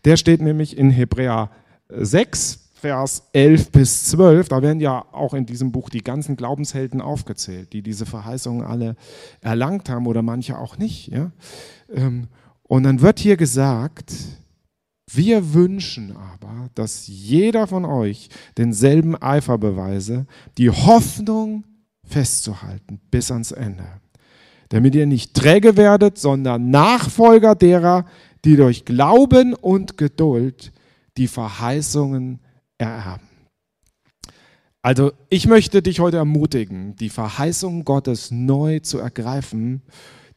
Der 0.05 0.16
steht 0.16 0.40
nämlich 0.40 0.77
in 0.77 0.90
Hebräer 0.90 1.51
6, 1.88 2.70
Vers 2.75 3.29
11 3.33 3.70
bis 3.70 4.05
12. 4.07 4.48
Da 4.48 4.61
werden 4.61 4.81
ja 4.81 5.05
auch 5.12 5.35
in 5.35 5.46
diesem 5.46 5.70
Buch 5.70 5.88
die 5.88 6.03
ganzen 6.03 6.37
Glaubenshelden 6.37 7.01
aufgezählt, 7.01 7.72
die 7.72 7.83
diese 7.83 8.07
Verheißungen 8.07 8.66
alle 8.66 8.96
erlangt 9.40 9.88
haben 9.88 10.07
oder 10.07 10.22
manche 10.22 10.59
auch 10.59 10.79
nicht. 10.79 11.09
Ja? 11.09 11.31
Ähm, 11.92 12.27
und 12.64 12.83
dann 12.83 13.01
wird 13.01 13.20
hier 13.20 13.37
gesagt, 13.37 14.12
wir 15.12 15.55
wünschen 15.55 16.16
aber, 16.16 16.70
dass 16.75 17.07
jeder 17.07 17.66
von 17.66 17.85
euch 17.85 18.31
denselben 18.57 19.14
Eifer 19.14 19.59
beweise, 19.59 20.27
die 20.59 20.70
Hoffnung 20.70 21.64
festzuhalten 22.05 23.01
bis 23.11 23.31
ans 23.31 23.53
Ende 23.53 24.02
damit 24.72 24.94
ihr 24.94 25.04
nicht 25.04 25.35
träge 25.35 25.76
werdet, 25.76 26.16
sondern 26.16 26.70
Nachfolger 26.70 27.54
derer, 27.54 28.06
die 28.46 28.56
durch 28.56 28.87
Glauben 28.87 29.52
und 29.52 29.98
Geduld 29.98 30.72
die 31.18 31.28
Verheißungen 31.28 32.40
ererben. 32.78 33.28
Also 34.80 35.12
ich 35.28 35.46
möchte 35.46 35.82
dich 35.82 36.00
heute 36.00 36.16
ermutigen, 36.16 36.96
die 36.96 37.11
Verheißungen 37.11 37.85
Gottes 37.85 38.30
neu 38.30 38.78
zu 38.78 38.98
ergreifen. 38.98 39.82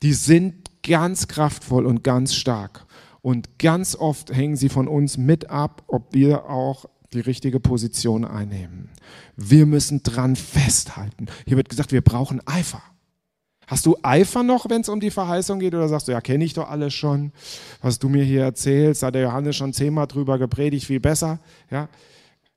Die 0.04 0.12
sind 0.12 0.70
ganz 0.84 1.30
kraftvoll 1.30 1.86
und 1.86 2.04
ganz 2.04 2.36
stark. 2.36 2.86
Und 3.22 3.58
ganz 3.58 3.96
oft 3.96 4.36
hängen 4.36 4.58
sie 4.58 4.68
von 4.68 4.90
uns 4.90 5.18
mit 5.18 5.50
ab, 5.50 5.84
ob 5.88 6.14
wir 6.14 6.50
auch 6.50 6.88
die 7.14 7.22
richtige 7.22 7.62
Position 7.62 8.26
einnehmen. 8.26 8.90
Wir 9.38 9.66
müssen 9.66 10.04
dran 10.04 10.36
festhalten. 10.36 11.28
Hier 11.48 11.56
wird 11.56 11.70
gesagt, 11.70 11.94
wir 11.94 12.02
brauchen 12.02 12.46
Eifer. 12.46 12.84
Hast 13.68 13.86
du 13.86 13.98
Eifer 14.04 14.44
noch, 14.44 14.70
wenn 14.70 14.82
es 14.82 14.90
um 14.90 15.00
die 15.00 15.10
Verheißung 15.10 15.60
geht, 15.60 15.74
oder 15.74 15.88
sagst 15.88 16.08
du, 16.08 16.12
ja, 16.12 16.22
kenne 16.22 16.44
ich 16.44 16.54
doch 16.54 16.70
alles 16.70 16.94
schon, 16.94 17.32
was 17.82 17.98
du 18.00 18.10
mir 18.10 18.24
hier 18.24 18.44
erzählst, 18.44 19.04
hat 19.04 19.16
der 19.16 19.24
Johannes 19.24 19.56
schon 19.56 19.74
zehnmal 19.74 20.08
drüber 20.08 20.38
gepredigt, 20.38 20.86
viel 20.86 21.00
besser, 21.00 21.40
ja, 21.72 21.90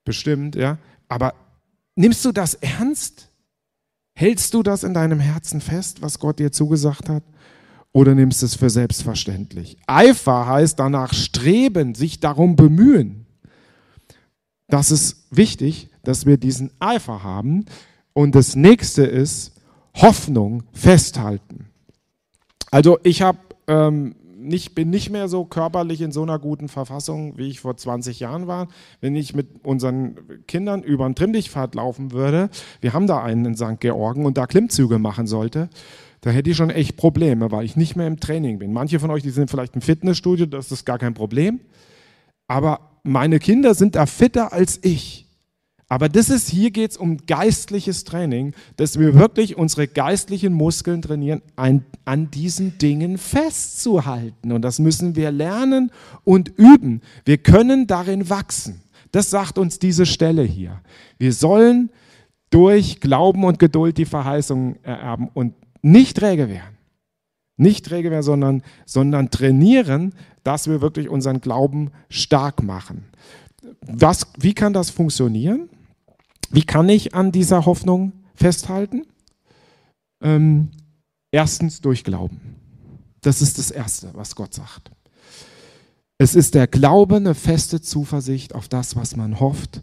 bestimmt, 0.04 0.54
ja. 0.54 0.78
Aber 1.08 1.34
nimmst 1.96 2.24
du 2.24 2.32
das 2.32 2.54
ernst? 2.54 3.28
Hältst 4.14 4.52
du 4.52 4.62
das 4.62 4.82
in 4.82 4.94
deinem 4.94 5.20
Herzen 5.20 5.60
fest, 5.60 6.02
was 6.02 6.18
Gott 6.18 6.40
dir 6.40 6.50
zugesagt 6.50 7.08
hat? 7.08 7.22
Oder 7.92 8.14
nimmst 8.14 8.42
du 8.42 8.46
es 8.46 8.54
für 8.54 8.68
selbstverständlich? 8.68 9.78
Eifer 9.86 10.46
heißt 10.46 10.78
danach 10.78 11.14
streben, 11.14 11.94
sich 11.94 12.20
darum 12.20 12.56
bemühen. 12.56 13.26
Das 14.66 14.90
ist 14.90 15.26
wichtig, 15.30 15.88
dass 16.02 16.26
wir 16.26 16.36
diesen 16.36 16.70
Eifer 16.78 17.22
haben. 17.22 17.64
Und 18.12 18.34
das 18.34 18.56
nächste 18.56 19.04
ist, 19.04 19.52
Hoffnung 19.98 20.62
festhalten. 20.72 21.66
Also 22.70 22.98
ich 23.02 23.22
habe 23.22 23.38
ähm, 23.66 24.14
nicht, 24.38 24.74
bin 24.74 24.90
nicht 24.90 25.10
mehr 25.10 25.28
so 25.28 25.44
körperlich 25.44 26.00
in 26.00 26.12
so 26.12 26.22
einer 26.22 26.38
guten 26.38 26.68
Verfassung, 26.68 27.36
wie 27.36 27.48
ich 27.48 27.60
vor 27.60 27.76
20 27.76 28.20
Jahren 28.20 28.46
war. 28.46 28.68
Wenn 29.00 29.16
ich 29.16 29.34
mit 29.34 29.64
unseren 29.64 30.16
Kindern 30.46 30.82
über 30.82 31.04
einen 31.04 31.14
Trimmdichtpfad 31.14 31.74
laufen 31.74 32.12
würde, 32.12 32.48
wir 32.80 32.92
haben 32.92 33.06
da 33.06 33.22
einen 33.22 33.44
in 33.44 33.56
St. 33.56 33.80
Georgen 33.80 34.24
und 34.24 34.38
da 34.38 34.46
Klimmzüge 34.46 34.98
machen 34.98 35.26
sollte, 35.26 35.68
da 36.20 36.30
hätte 36.30 36.50
ich 36.50 36.56
schon 36.56 36.70
echt 36.70 36.96
Probleme, 36.96 37.50
weil 37.50 37.64
ich 37.64 37.76
nicht 37.76 37.96
mehr 37.96 38.06
im 38.06 38.18
Training 38.18 38.58
bin. 38.58 38.72
Manche 38.72 38.98
von 38.98 39.10
euch, 39.10 39.22
die 39.22 39.30
sind 39.30 39.50
vielleicht 39.50 39.74
im 39.74 39.82
Fitnessstudio, 39.82 40.46
das 40.46 40.72
ist 40.72 40.84
gar 40.84 40.98
kein 40.98 41.14
Problem. 41.14 41.60
Aber 42.48 42.80
meine 43.02 43.38
Kinder 43.38 43.74
sind 43.74 43.94
da 43.94 44.06
fitter 44.06 44.52
als 44.52 44.80
ich. 44.82 45.27
Aber 45.90 46.10
das 46.10 46.28
ist, 46.28 46.50
hier 46.50 46.70
geht 46.70 46.90
es 46.90 46.96
um 46.98 47.16
geistliches 47.26 48.04
Training, 48.04 48.52
dass 48.76 48.98
wir 48.98 49.14
wirklich 49.14 49.56
unsere 49.56 49.88
geistlichen 49.88 50.52
Muskeln 50.52 51.00
trainieren, 51.00 51.40
ein, 51.56 51.84
an 52.04 52.30
diesen 52.30 52.76
Dingen 52.76 53.16
festzuhalten. 53.16 54.52
Und 54.52 54.62
das 54.62 54.78
müssen 54.78 55.16
wir 55.16 55.30
lernen 55.30 55.90
und 56.24 56.50
üben. 56.58 57.00
Wir 57.24 57.38
können 57.38 57.86
darin 57.86 58.28
wachsen. 58.28 58.82
Das 59.12 59.30
sagt 59.30 59.56
uns 59.56 59.78
diese 59.78 60.04
Stelle 60.04 60.42
hier. 60.42 60.82
Wir 61.16 61.32
sollen 61.32 61.88
durch 62.50 63.00
Glauben 63.00 63.44
und 63.44 63.58
Geduld 63.58 63.96
die 63.96 64.04
Verheißungen 64.04 64.76
ererben 64.84 65.30
und 65.32 65.54
nicht 65.80 66.18
träge 66.18 66.50
werden. 66.50 66.76
Nicht 67.56 67.86
träge 67.86 68.10
werden, 68.10 68.22
sondern, 68.22 68.62
sondern 68.84 69.30
trainieren, 69.30 70.14
dass 70.44 70.68
wir 70.68 70.82
wirklich 70.82 71.08
unseren 71.08 71.40
Glauben 71.40 71.90
stark 72.10 72.62
machen. 72.62 73.06
Was, 73.80 74.26
wie 74.38 74.54
kann 74.54 74.74
das 74.74 74.90
funktionieren? 74.90 75.70
Wie 76.50 76.64
kann 76.64 76.88
ich 76.88 77.14
an 77.14 77.32
dieser 77.32 77.66
Hoffnung 77.66 78.12
festhalten? 78.34 79.06
Ähm, 80.22 80.70
erstens 81.30 81.80
durch 81.80 82.04
Glauben. 82.04 82.56
Das 83.20 83.42
ist 83.42 83.58
das 83.58 83.70
Erste, 83.70 84.10
was 84.14 84.34
Gott 84.34 84.54
sagt. 84.54 84.90
Es 86.18 86.34
ist 86.34 86.54
der 86.54 86.66
Glaube, 86.66 87.16
eine 87.16 87.34
feste 87.34 87.80
Zuversicht 87.80 88.54
auf 88.54 88.68
das, 88.68 88.96
was 88.96 89.16
man 89.16 89.38
hofft 89.38 89.82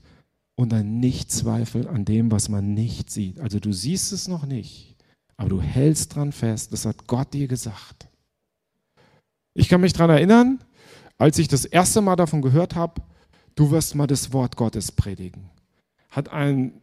und 0.55 0.73
ein 0.73 0.99
Nichtzweifel 0.99 1.87
an 1.87 2.05
dem, 2.05 2.31
was 2.31 2.49
man 2.49 2.73
nicht 2.73 3.09
sieht. 3.09 3.39
Also 3.39 3.59
du 3.59 3.71
siehst 3.71 4.11
es 4.11 4.27
noch 4.27 4.45
nicht, 4.45 4.95
aber 5.37 5.49
du 5.49 5.61
hältst 5.61 6.15
dran 6.15 6.31
fest. 6.31 6.73
Das 6.73 6.85
hat 6.85 7.07
Gott 7.07 7.33
dir 7.33 7.47
gesagt. 7.47 8.07
Ich 9.53 9.69
kann 9.69 9.81
mich 9.81 9.93
daran 9.93 10.09
erinnern, 10.09 10.59
als 11.17 11.37
ich 11.39 11.47
das 11.47 11.63
erste 11.63 12.01
Mal 12.01 12.17
davon 12.17 12.41
gehört 12.41 12.75
habe, 12.75 13.01
du 13.55 13.71
wirst 13.71 13.95
mal 13.95 14.07
das 14.07 14.33
Wort 14.33 14.57
Gottes 14.57 14.91
predigen 14.91 15.49
hat 16.15 16.31
ein, 16.31 16.73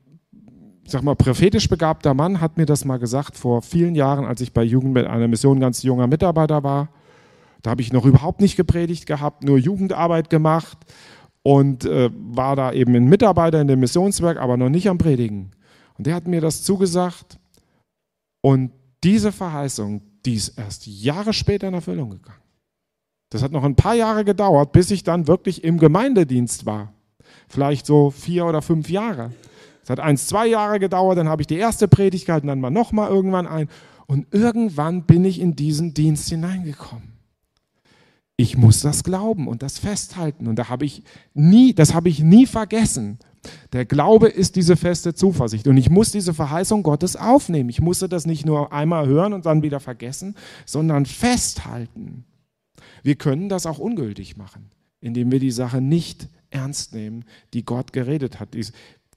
sag 0.86 1.02
mal, 1.02 1.14
prophetisch 1.14 1.68
begabter 1.68 2.12
Mann 2.12 2.40
hat 2.40 2.58
mir 2.58 2.66
das 2.66 2.84
mal 2.84 2.98
gesagt 2.98 3.36
vor 3.36 3.62
vielen 3.62 3.94
Jahren, 3.94 4.26
als 4.26 4.40
ich 4.42 4.52
bei 4.52 4.62
Jugend 4.62 4.92
mit 4.92 5.06
einer 5.06 5.26
Mission 5.26 5.58
ganz 5.58 5.82
junger 5.82 6.06
Mitarbeiter 6.06 6.62
war. 6.62 6.90
Da 7.62 7.70
habe 7.70 7.80
ich 7.80 7.92
noch 7.92 8.04
überhaupt 8.04 8.40
nicht 8.40 8.56
gepredigt 8.56 9.06
gehabt, 9.06 9.42
nur 9.42 9.56
Jugendarbeit 9.56 10.28
gemacht 10.28 10.78
und 11.42 11.84
äh, 11.86 12.10
war 12.12 12.56
da 12.56 12.72
eben 12.72 12.94
ein 12.94 13.08
Mitarbeiter 13.08 13.60
in 13.60 13.68
dem 13.68 13.80
Missionswerk, 13.80 14.38
aber 14.38 14.56
noch 14.56 14.68
nicht 14.68 14.88
am 14.88 14.98
Predigen. 14.98 15.52
Und 15.96 16.06
der 16.06 16.14
hat 16.14 16.26
mir 16.26 16.40
das 16.40 16.62
zugesagt 16.62 17.38
und 18.42 18.72
diese 19.02 19.32
Verheißung, 19.32 20.02
die 20.26 20.34
ist 20.34 20.58
erst 20.58 20.86
Jahre 20.86 21.32
später 21.32 21.68
in 21.68 21.74
Erfüllung 21.74 22.10
gegangen. 22.10 22.38
Das 23.30 23.42
hat 23.42 23.50
noch 23.50 23.64
ein 23.64 23.76
paar 23.76 23.94
Jahre 23.94 24.24
gedauert, 24.24 24.72
bis 24.72 24.90
ich 24.90 25.04
dann 25.04 25.26
wirklich 25.26 25.64
im 25.64 25.78
Gemeindedienst 25.78 26.66
war 26.66 26.92
vielleicht 27.48 27.86
so 27.86 28.10
vier 28.10 28.46
oder 28.46 28.62
fünf 28.62 28.90
Jahre. 28.90 29.32
Es 29.82 29.90
hat 29.90 30.00
eins, 30.00 30.26
zwei 30.26 30.46
Jahre 30.46 30.78
gedauert, 30.78 31.18
dann 31.18 31.28
habe 31.28 31.42
ich 31.42 31.46
die 31.48 31.56
erste 31.56 31.88
Predigt 31.88 32.26
gehalten, 32.26 32.46
dann 32.46 32.62
war 32.62 32.70
nochmal 32.70 33.10
irgendwann 33.10 33.46
ein. 33.46 33.68
Und 34.06 34.26
irgendwann 34.32 35.04
bin 35.04 35.24
ich 35.24 35.40
in 35.40 35.56
diesen 35.56 35.94
Dienst 35.94 36.28
hineingekommen. 36.28 37.12
Ich 38.36 38.56
muss 38.56 38.80
das 38.80 39.04
glauben 39.04 39.46
und 39.46 39.62
das 39.62 39.78
festhalten. 39.78 40.46
Und 40.46 40.56
da 40.56 40.68
habe 40.68 40.84
ich 40.84 41.02
nie, 41.34 41.74
das 41.74 41.94
habe 41.94 42.08
ich 42.08 42.20
nie 42.20 42.46
vergessen. 42.46 43.18
Der 43.72 43.84
Glaube 43.84 44.28
ist 44.28 44.56
diese 44.56 44.76
feste 44.76 45.14
Zuversicht. 45.14 45.66
Und 45.68 45.76
ich 45.76 45.90
muss 45.90 46.10
diese 46.10 46.34
Verheißung 46.34 46.82
Gottes 46.82 47.16
aufnehmen. 47.16 47.68
Ich 47.70 47.80
musste 47.80 48.08
das 48.08 48.26
nicht 48.26 48.46
nur 48.46 48.72
einmal 48.72 49.06
hören 49.06 49.32
und 49.32 49.46
dann 49.46 49.62
wieder 49.62 49.80
vergessen, 49.80 50.36
sondern 50.64 51.06
festhalten. 51.06 52.24
Wir 53.02 53.16
können 53.16 53.48
das 53.48 53.66
auch 53.66 53.78
ungültig 53.78 54.36
machen, 54.36 54.70
indem 55.00 55.30
wir 55.32 55.40
die 55.40 55.50
Sache 55.50 55.80
nicht 55.80 56.28
ernst 56.52 56.94
nehmen, 56.94 57.24
die 57.54 57.64
Gott 57.64 57.92
geredet 57.92 58.40
hat. 58.40 58.56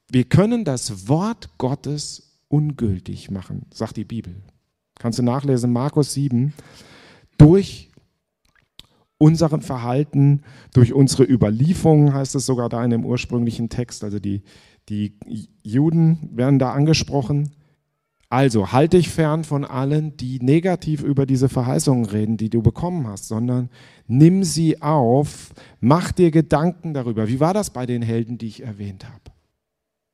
Wir 0.09 0.23
können 0.23 0.65
das 0.65 1.07
Wort 1.07 1.49
Gottes 1.57 2.39
ungültig 2.47 3.31
machen, 3.31 3.65
sagt 3.73 3.97
die 3.97 4.05
Bibel. 4.05 4.35
Kannst 4.97 5.19
du 5.19 5.23
nachlesen, 5.23 5.73
Markus 5.73 6.13
7. 6.13 6.53
Durch 7.37 7.91
unserem 9.17 9.61
Verhalten, 9.61 10.43
durch 10.73 10.93
unsere 10.93 11.23
Überlieferung 11.23 12.13
heißt 12.13 12.35
es 12.35 12.45
sogar 12.45 12.69
da 12.69 12.83
in 12.83 12.91
dem 12.91 13.05
ursprünglichen 13.05 13.69
Text, 13.69 14.03
also 14.03 14.19
die, 14.19 14.43
die 14.89 15.17
Juden 15.63 16.29
werden 16.33 16.59
da 16.59 16.73
angesprochen. 16.73 17.51
Also 18.35 18.73
halte 18.73 18.97
dich 18.97 19.07
fern 19.07 19.45
von 19.45 19.63
allen, 19.63 20.17
die 20.17 20.41
negativ 20.41 21.01
über 21.03 21.25
diese 21.25 21.47
Verheißungen 21.47 22.03
reden, 22.03 22.35
die 22.35 22.49
du 22.49 22.61
bekommen 22.61 23.07
hast, 23.07 23.29
sondern 23.29 23.69
nimm 24.07 24.43
sie 24.43 24.81
auf, 24.81 25.53
mach 25.79 26.11
dir 26.11 26.31
Gedanken 26.31 26.93
darüber. 26.93 27.29
Wie 27.29 27.39
war 27.39 27.53
das 27.53 27.69
bei 27.69 27.85
den 27.85 28.01
Helden, 28.01 28.37
die 28.37 28.47
ich 28.47 28.61
erwähnt 28.61 29.05
habe? 29.05 29.31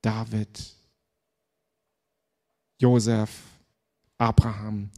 David, 0.04 0.76
Josef, 2.80 3.42
Abraham. 4.20 4.92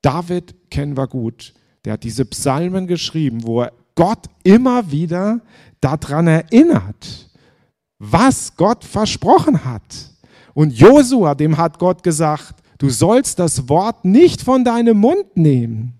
David 0.00 0.70
kennen 0.70 0.96
wir 0.96 1.08
gut. 1.08 1.52
Der 1.84 1.94
hat 1.94 2.04
diese 2.04 2.24
Psalmen 2.26 2.86
geschrieben, 2.86 3.42
wo 3.42 3.62
er 3.62 3.72
Gott 3.96 4.28
immer 4.44 4.88
wieder 4.92 5.40
daran 5.80 6.28
erinnert, 6.28 7.28
was 7.98 8.54
Gott 8.54 8.84
versprochen 8.84 9.64
hat. 9.64 10.12
Und 10.56 10.72
Josua, 10.72 11.34
dem 11.34 11.58
hat 11.58 11.78
Gott 11.78 12.02
gesagt, 12.02 12.62
du 12.78 12.88
sollst 12.88 13.38
das 13.38 13.68
Wort 13.68 14.06
nicht 14.06 14.40
von 14.40 14.64
deinem 14.64 14.96
Mund 14.96 15.36
nehmen. 15.36 15.92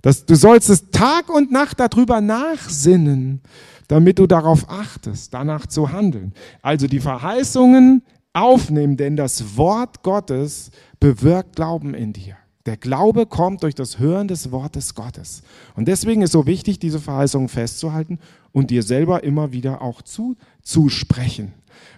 Das, 0.00 0.24
du 0.24 0.34
sollst 0.34 0.70
es 0.70 0.90
Tag 0.90 1.28
und 1.28 1.52
Nacht 1.52 1.78
darüber 1.78 2.22
nachsinnen, 2.22 3.42
damit 3.86 4.18
du 4.18 4.26
darauf 4.26 4.70
achtest, 4.70 5.34
danach 5.34 5.66
zu 5.66 5.92
handeln. 5.92 6.32
Also 6.62 6.86
die 6.86 7.00
Verheißungen 7.00 8.02
aufnehmen, 8.32 8.96
denn 8.96 9.14
das 9.14 9.58
Wort 9.58 10.02
Gottes 10.02 10.70
bewirkt 10.98 11.56
Glauben 11.56 11.92
in 11.92 12.14
dir. 12.14 12.38
Der 12.64 12.78
Glaube 12.78 13.26
kommt 13.26 13.62
durch 13.62 13.74
das 13.74 13.98
Hören 13.98 14.26
des 14.26 14.50
Wortes 14.50 14.94
Gottes. 14.94 15.42
Und 15.74 15.86
deswegen 15.86 16.22
ist 16.22 16.32
so 16.32 16.46
wichtig, 16.46 16.78
diese 16.78 16.98
Verheißungen 16.98 17.50
festzuhalten 17.50 18.20
und 18.52 18.70
dir 18.70 18.82
selber 18.82 19.22
immer 19.22 19.52
wieder 19.52 19.82
auch 19.82 20.00
zuzusprechen. 20.00 21.52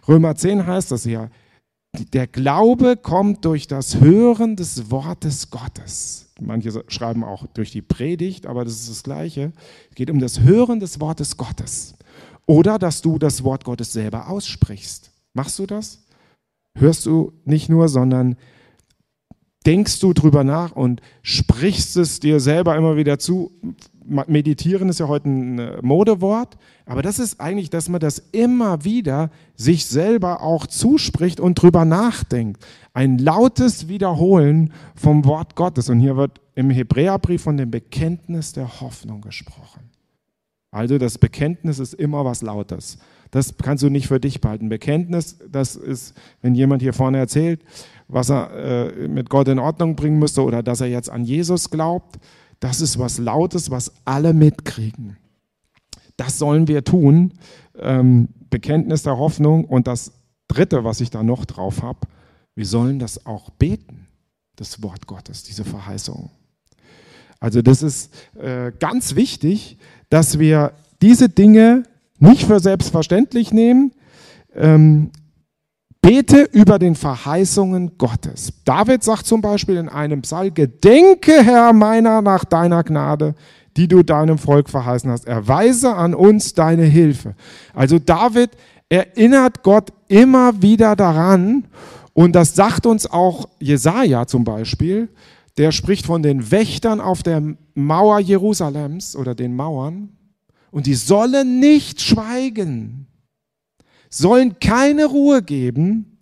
Römer 0.09 0.35
10 0.35 0.67
heißt 0.67 0.91
das 0.91 1.05
ja, 1.05 1.29
der 2.13 2.27
Glaube 2.27 2.97
kommt 2.97 3.45
durch 3.45 3.67
das 3.67 4.01
Hören 4.01 4.57
des 4.57 4.91
Wortes 4.91 5.51
Gottes. 5.51 6.31
Manche 6.41 6.85
schreiben 6.89 7.25
auch 7.25 7.47
durch 7.55 7.71
die 7.71 7.83
Predigt, 7.83 8.47
aber 8.47 8.65
das 8.65 8.75
ist 8.75 8.91
das 8.91 9.03
Gleiche. 9.03 9.53
Es 9.91 9.97
geht 9.97 10.11
um 10.11 10.21
das 10.21 10.41
Hören 10.41 10.81
des 10.81 11.01
Wortes 11.01 11.37
Gottes. 11.37 11.95
Oder 12.47 12.79
dass 12.79 13.03
du 13.03 13.19
das 13.19 13.45
Wort 13.45 13.65
Gottes 13.65 13.93
selber 13.93 14.29
aussprichst. 14.29 15.11
Machst 15.35 15.59
du 15.59 15.67
das? 15.67 16.05
Hörst 16.75 17.07
du 17.07 17.33
nicht 17.45 17.69
nur, 17.69 17.89
sondern 17.89 18.37
denkst 19.67 20.01
du 20.01 20.13
drüber 20.13 20.45
nach 20.45 20.73
und 20.73 21.03
sprichst 21.23 21.97
es 21.97 22.21
dir 22.21 22.41
selber 22.41 22.77
immer 22.77 22.97
wieder 22.97 23.19
zu. 23.19 23.53
Meditieren 24.09 24.89
ist 24.89 25.01
ja 25.01 25.09
heute 25.09 25.29
ein 25.29 25.59
äh, 25.59 25.79
Modewort, 25.83 26.57
aber 26.87 27.03
das 27.03 27.19
ist 27.19 27.41
eigentlich, 27.41 27.71
dass 27.71 27.89
man 27.89 28.01
das 28.01 28.19
immer 28.33 28.85
wieder 28.85 29.31
sich 29.55 29.87
selber 29.87 30.43
auch 30.43 30.67
zuspricht 30.67 31.41
und 31.41 31.61
drüber 31.61 31.85
nachdenkt. 31.85 32.65
Ein 32.95 33.19
lautes 33.19 33.89
Wiederholen 33.89 34.73
vom 34.95 35.25
Wort 35.25 35.55
Gottes. 35.55 35.91
Und 35.91 36.01
hier 36.01 36.17
wird 36.17 36.41
im 36.55 36.71
Hebräerbrief 36.71 37.43
von 37.43 37.57
dem 37.57 37.71
Bekenntnis 37.71 38.53
der 38.53 38.81
Hoffnung 38.81 39.21
gesprochen. 39.21 39.91
Also 40.71 40.99
das 40.99 41.19
Bekenntnis 41.19 41.79
ist 41.79 41.95
immer 41.95 42.25
was 42.25 42.43
Lautes. 42.43 42.99
Das 43.31 43.57
kannst 43.59 43.83
du 43.83 43.91
nicht 43.91 44.09
für 44.09 44.21
dich 44.21 44.41
behalten. 44.41 44.69
Bekenntnis, 44.69 45.39
das 45.51 45.77
ist, 45.77 46.15
wenn 46.43 46.55
jemand 46.55 46.83
hier 46.83 46.93
vorne 46.93 47.19
erzählt, 47.19 47.63
was 48.09 48.31
er 48.31 48.51
äh, 48.97 49.09
mit 49.09 49.29
Gott 49.29 49.49
in 49.49 49.59
Ordnung 49.59 49.97
bringen 49.97 50.19
müsste 50.19 50.43
oder 50.43 50.63
dass 50.63 50.81
er 50.81 50.89
jetzt 50.89 51.11
an 51.11 51.25
Jesus 51.25 51.71
glaubt, 51.71 52.19
das 52.61 52.81
ist 52.81 52.99
was 52.99 53.19
Lautes, 53.19 53.71
was 53.71 53.93
alle 54.05 54.33
mitkriegen. 54.33 55.17
Das 56.17 56.39
sollen 56.39 56.67
wir 56.69 56.85
tun. 56.85 57.35
Ähm, 57.79 58.29
Bekenntnis 58.51 59.05
der 59.05 59.19
Hoffnung. 59.19 59.65
Und 59.65 59.87
das 59.87 60.13
Dritte, 60.49 60.85
was 60.85 61.01
ich 61.01 61.11
da 61.11 61.23
noch 61.23 61.45
drauf 61.45 61.83
habe, 61.83 62.01
wir 62.55 62.67
sollen 62.67 62.99
das 62.99 63.25
auch 63.27 63.51
beten, 63.51 64.09
das 64.57 64.83
Wort 64.83 65.07
Gottes, 65.07 65.45
diese 65.45 65.65
Verheißung. 65.65 66.31
Also 67.39 67.63
das 67.63 67.83
ist 67.83 68.13
äh, 68.35 68.73
ganz 68.81 69.15
wichtig, 69.15 69.79
dass 70.11 70.41
wir 70.41 70.73
diese 71.01 71.29
Dinge 71.29 71.85
nicht 72.19 72.45
für 72.45 72.59
selbstverständlich 72.59 73.53
nehmen. 73.53 73.93
Ähm, 74.55 75.11
bete 76.01 76.49
über 76.53 76.79
den 76.79 76.95
Verheißungen 76.95 77.99
Gottes. 77.99 78.53
David 78.65 79.03
sagt 79.03 79.27
zum 79.27 79.41
Beispiel 79.41 79.77
in 79.77 79.89
einem 79.89 80.23
Psalm, 80.23 80.55
Gedenke, 80.55 81.43
Herr 81.43 81.73
meiner, 81.73 82.23
nach 82.23 82.45
deiner 82.45 82.83
Gnade, 82.85 83.35
die 83.77 83.89
du 83.89 84.03
deinem 84.03 84.39
Volk 84.39 84.71
verheißen 84.71 85.11
hast. 85.11 85.27
Erweise 85.27 85.95
an 85.95 86.15
uns 86.15 86.55
deine 86.55 86.85
Hilfe. 86.85 87.35
Also 87.75 87.99
David 87.99 88.51
erinnert 88.89 89.63
Gott 89.63 89.93
immer 90.09 90.63
wieder 90.63 90.97
daran, 90.97 91.65
und 92.15 92.33
das 92.33 92.57
sagt 92.57 92.87
uns 92.87 93.09
auch 93.09 93.49
Jesaja 93.61 94.27
zum 94.27 94.43
Beispiel, 94.43 95.09
der 95.57 95.73
spricht 95.73 96.07
von 96.07 96.23
den 96.23 96.51
Wächtern 96.51 97.01
auf 97.01 97.23
der 97.23 97.43
Mauer 97.75 98.19
Jerusalems 98.21 99.15
oder 99.15 99.35
den 99.35 99.55
Mauern, 99.55 100.11
und 100.71 100.87
die 100.87 100.95
sollen 100.95 101.61
nicht 101.61 102.01
schweigen, 102.01 103.08
sollen 104.11 104.59
keine 104.59 105.07
Ruhe 105.07 105.43
geben, 105.43 106.19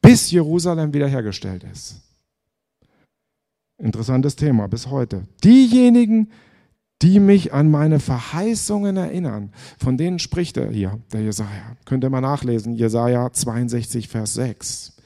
bis 0.00 0.30
Jerusalem 0.30 0.92
wiederhergestellt 0.92 1.64
ist. 1.64 2.00
Interessantes 3.78 4.36
Thema 4.36 4.66
bis 4.66 4.88
heute. 4.88 5.26
Diejenigen, 5.44 6.30
die 7.02 7.20
mich 7.20 7.52
an 7.52 7.70
meine 7.70 8.00
Verheißungen 8.00 8.96
erinnern, 8.96 9.52
von 9.78 9.96
denen 9.96 10.18
spricht 10.18 10.56
er 10.56 10.70
hier, 10.70 10.98
der 11.12 11.22
Jesaja. 11.22 11.76
Könnt 11.84 12.04
ihr 12.04 12.10
mal 12.10 12.20
nachlesen, 12.20 12.74
Jesaja 12.74 13.32
62, 13.32 14.08
Vers 14.08 14.34
6. 14.34 14.96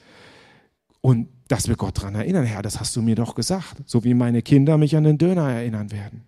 Und 1.01 1.27
dass 1.49 1.67
wir 1.67 1.75
Gott 1.75 1.97
daran 1.97 2.15
erinnern, 2.15 2.45
Herr, 2.45 2.63
das 2.63 2.79
hast 2.79 2.95
du 2.95 3.01
mir 3.01 3.15
doch 3.15 3.35
gesagt, 3.35 3.83
so 3.85 4.03
wie 4.03 4.15
meine 4.15 4.41
Kinder 4.41 4.77
mich 4.77 4.95
an 4.95 5.03
den 5.03 5.19
Döner 5.19 5.51
erinnern 5.51 5.91
werden. 5.91 6.23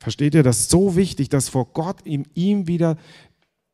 Versteht 0.00 0.34
ihr, 0.34 0.42
das 0.42 0.60
ist 0.60 0.70
so 0.70 0.96
wichtig, 0.96 1.28
dass 1.28 1.48
vor 1.48 1.66
Gott 1.72 2.04
ihm, 2.04 2.24
ihm 2.34 2.66
wieder 2.66 2.96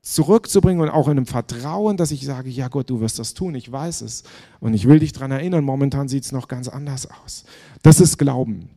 zurückzubringen 0.03 0.83
und 0.83 0.89
auch 0.89 1.09
in 1.09 1.13
einem 1.13 1.27
Vertrauen, 1.27 1.97
dass 1.97 2.11
ich 2.11 2.25
sage, 2.25 2.49
ja 2.49 2.69
Gott, 2.69 2.89
du 2.89 3.01
wirst 3.01 3.19
das 3.19 3.35
tun, 3.35 3.55
ich 3.55 3.71
weiß 3.71 4.01
es 4.01 4.23
und 4.59 4.75
ich 4.75 4.89
will 4.89 4.99
dich 4.99 5.13
daran 5.13 5.31
erinnern, 5.31 5.65
momentan 5.65 6.09
sieht 6.09 6.25
es 6.25 6.33
noch 6.33 6.49
ganz 6.49 6.69
anders 6.69 7.09
aus. 7.25 7.45
Das 7.83 8.01
ist 8.01 8.19
Glauben. 8.19 8.71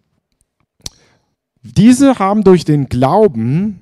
Diese 1.62 2.20
haben 2.20 2.44
durch 2.44 2.66
den 2.66 2.90
Glauben 2.90 3.80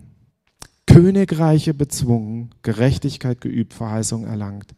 Königreiche 0.86 1.74
bezwungen, 1.74 2.52
Gerechtigkeit 2.62 3.42
geübt, 3.42 3.74
Verheißung 3.74 4.26
erlangt. 4.26 4.76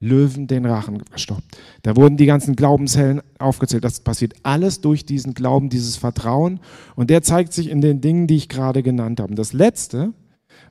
Löwen 0.00 0.46
den 0.46 0.66
Rachen 0.66 1.02
verstopft. 1.06 1.56
Da 1.82 1.96
wurden 1.96 2.18
die 2.18 2.26
ganzen 2.26 2.56
Glaubenshellen 2.56 3.22
aufgezählt. 3.38 3.84
Das 3.84 4.00
passiert 4.00 4.34
alles 4.42 4.82
durch 4.82 5.06
diesen 5.06 5.32
Glauben, 5.32 5.70
dieses 5.70 5.96
Vertrauen. 5.96 6.60
Und 6.94 7.08
der 7.08 7.22
zeigt 7.22 7.54
sich 7.54 7.70
in 7.70 7.80
den 7.80 8.02
Dingen, 8.02 8.26
die 8.26 8.36
ich 8.36 8.50
gerade 8.50 8.82
genannt 8.82 9.20
habe. 9.20 9.34
Das 9.34 9.54
Letzte, 9.54 10.12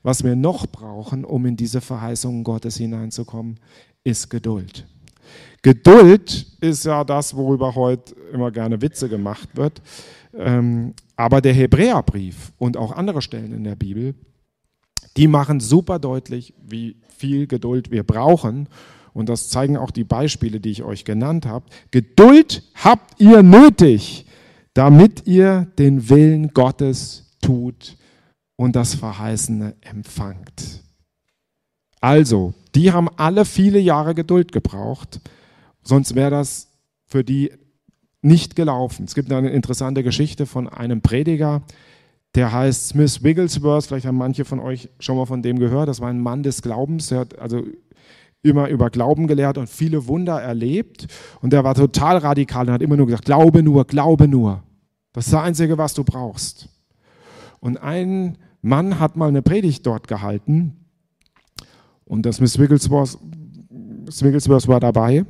was 0.04 0.22
wir 0.22 0.36
noch 0.36 0.66
brauchen, 0.66 1.24
um 1.24 1.46
in 1.46 1.56
diese 1.56 1.80
Verheißungen 1.80 2.44
Gottes 2.44 2.76
hineinzukommen, 2.76 3.58
ist 4.04 4.28
Geduld. 4.30 4.86
Geduld 5.62 6.46
ist 6.60 6.84
ja 6.84 7.02
das, 7.04 7.34
worüber 7.34 7.74
heute 7.74 8.14
immer 8.32 8.50
gerne 8.50 8.80
Witze 8.82 9.08
gemacht 9.08 9.48
wird. 9.54 9.80
Ähm, 10.36 10.92
aber 11.16 11.40
der 11.40 11.54
Hebräerbrief 11.54 12.52
und 12.58 12.76
auch 12.76 12.92
andere 12.92 13.22
Stellen 13.22 13.54
in 13.54 13.64
der 13.64 13.76
Bibel, 13.76 14.14
die 15.16 15.26
machen 15.26 15.58
super 15.58 15.98
deutlich, 15.98 16.52
wie 16.62 16.96
viel 17.16 17.46
Geduld 17.46 17.90
wir 17.90 18.02
brauchen. 18.02 18.68
Und 19.14 19.30
das 19.30 19.48
zeigen 19.48 19.78
auch 19.78 19.90
die 19.90 20.04
Beispiele, 20.04 20.60
die 20.60 20.70
ich 20.70 20.82
euch 20.82 21.06
genannt 21.06 21.46
habe. 21.46 21.64
Geduld 21.92 22.62
habt 22.74 23.18
ihr 23.20 23.42
nötig, 23.42 24.26
damit 24.74 25.26
ihr 25.26 25.68
den 25.78 26.10
Willen 26.10 26.52
Gottes 26.52 27.30
tut 27.40 27.96
und 28.56 28.76
das 28.76 28.94
Verheißene 28.94 29.74
empfangt. 29.80 30.82
Also, 32.00 32.54
die 32.74 32.92
haben 32.92 33.08
alle 33.16 33.44
viele 33.44 33.78
Jahre 33.78 34.14
Geduld 34.14 34.52
gebraucht, 34.52 35.20
sonst 35.82 36.14
wäre 36.14 36.30
das 36.30 36.68
für 37.06 37.24
die 37.24 37.50
nicht 38.20 38.56
gelaufen. 38.56 39.04
Es 39.04 39.14
gibt 39.14 39.30
eine 39.32 39.50
interessante 39.50 40.02
Geschichte 40.02 40.46
von 40.46 40.68
einem 40.68 41.02
Prediger, 41.02 41.62
der 42.34 42.52
heißt 42.52 42.88
Smith 42.88 43.22
Wigglesworth. 43.22 43.86
Vielleicht 43.86 44.06
haben 44.06 44.16
manche 44.16 44.44
von 44.44 44.60
euch 44.60 44.88
schon 44.98 45.16
mal 45.16 45.26
von 45.26 45.42
dem 45.42 45.58
gehört. 45.58 45.88
Das 45.88 46.00
war 46.00 46.08
ein 46.08 46.20
Mann 46.20 46.42
des 46.42 46.62
Glaubens. 46.62 47.10
Er 47.10 47.20
hat 47.20 47.38
also 47.38 47.62
immer 48.42 48.68
über 48.68 48.90
Glauben 48.90 49.26
gelehrt 49.26 49.56
und 49.56 49.68
viele 49.68 50.06
Wunder 50.06 50.40
erlebt. 50.40 51.06
Und 51.40 51.52
der 51.52 51.64
war 51.64 51.74
total 51.74 52.18
radikal 52.18 52.66
und 52.66 52.72
hat 52.72 52.82
immer 52.82 52.96
nur 52.96 53.06
gesagt, 53.06 53.24
glaube 53.24 53.62
nur, 53.62 53.84
glaube 53.86 54.26
nur. 54.26 54.62
Das 55.12 55.26
ist 55.26 55.32
das 55.32 55.42
Einzige, 55.42 55.78
was 55.78 55.94
du 55.94 56.02
brauchst. 56.02 56.68
Und 57.60 57.78
ein 57.78 58.36
Mann 58.64 58.98
hat 58.98 59.14
mal 59.16 59.28
eine 59.28 59.42
Predigt 59.42 59.86
dort 59.86 60.08
gehalten 60.08 60.86
und 62.06 62.24
das 62.24 62.40
Miss 62.40 62.58
Wigglesworth, 62.58 63.18
Wigglesworth 63.20 64.68
war 64.68 64.80
dabei. 64.80 65.26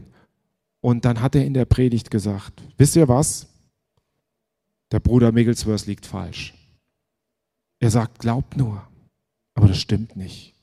Und 0.80 1.04
dann 1.04 1.20
hat 1.20 1.34
er 1.34 1.44
in 1.44 1.54
der 1.54 1.64
Predigt 1.64 2.10
gesagt, 2.10 2.62
wisst 2.76 2.94
ihr 2.94 3.08
was? 3.08 3.48
Der 4.92 5.00
Bruder 5.00 5.34
Wigglesworth 5.34 5.86
liegt 5.86 6.06
falsch. 6.06 6.54
Er 7.80 7.90
sagt, 7.90 8.20
glaubt 8.20 8.56
nur. 8.56 8.86
Aber 9.54 9.66
das 9.66 9.78
stimmt 9.78 10.14
nicht. 10.14 10.54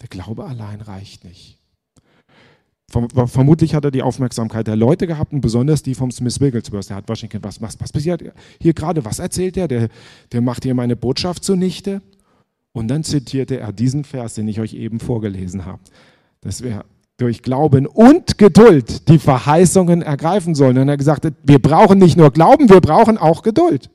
Der 0.00 0.08
Glaube 0.08 0.44
allein 0.46 0.80
reicht 0.80 1.24
nicht. 1.24 1.58
Vermutlich 2.88 3.74
hat 3.74 3.84
er 3.84 3.90
die 3.90 4.02
Aufmerksamkeit 4.02 4.68
der 4.68 4.76
Leute 4.76 5.08
gehabt 5.08 5.32
und 5.32 5.40
besonders 5.40 5.82
die 5.82 5.94
vom 5.94 6.12
Smith 6.12 6.40
Wigglesworth. 6.40 6.88
Der 6.88 6.96
hat 6.96 7.08
wahrscheinlich 7.08 7.32
gedacht, 7.32 7.60
was, 7.60 7.80
was, 7.80 7.92
passiert 7.92 8.22
hier 8.60 8.74
gerade? 8.74 9.04
Was 9.04 9.18
erzählt 9.18 9.56
er? 9.56 9.66
Der, 9.66 9.88
der 10.30 10.40
macht 10.40 10.62
hier 10.62 10.74
meine 10.74 10.94
Botschaft 10.94 11.42
zunichte. 11.42 12.00
Und 12.72 12.88
dann 12.88 13.02
zitierte 13.02 13.58
er 13.58 13.72
diesen 13.72 14.04
Vers, 14.04 14.34
den 14.34 14.46
ich 14.46 14.60
euch 14.60 14.74
eben 14.74 15.00
vorgelesen 15.00 15.64
habe. 15.64 15.80
Dass 16.42 16.62
wir 16.62 16.84
durch 17.16 17.42
Glauben 17.42 17.86
und 17.86 18.38
Geduld 18.38 19.08
die 19.08 19.18
Verheißungen 19.18 20.02
ergreifen 20.02 20.54
sollen. 20.54 20.78
Und 20.78 20.88
er 20.88 20.92
hat 20.92 20.98
gesagt, 20.98 21.32
wir 21.42 21.58
brauchen 21.58 21.98
nicht 21.98 22.16
nur 22.16 22.30
Glauben, 22.30 22.68
wir 22.68 22.80
brauchen 22.80 23.18
auch 23.18 23.42
Geduld. 23.42 23.90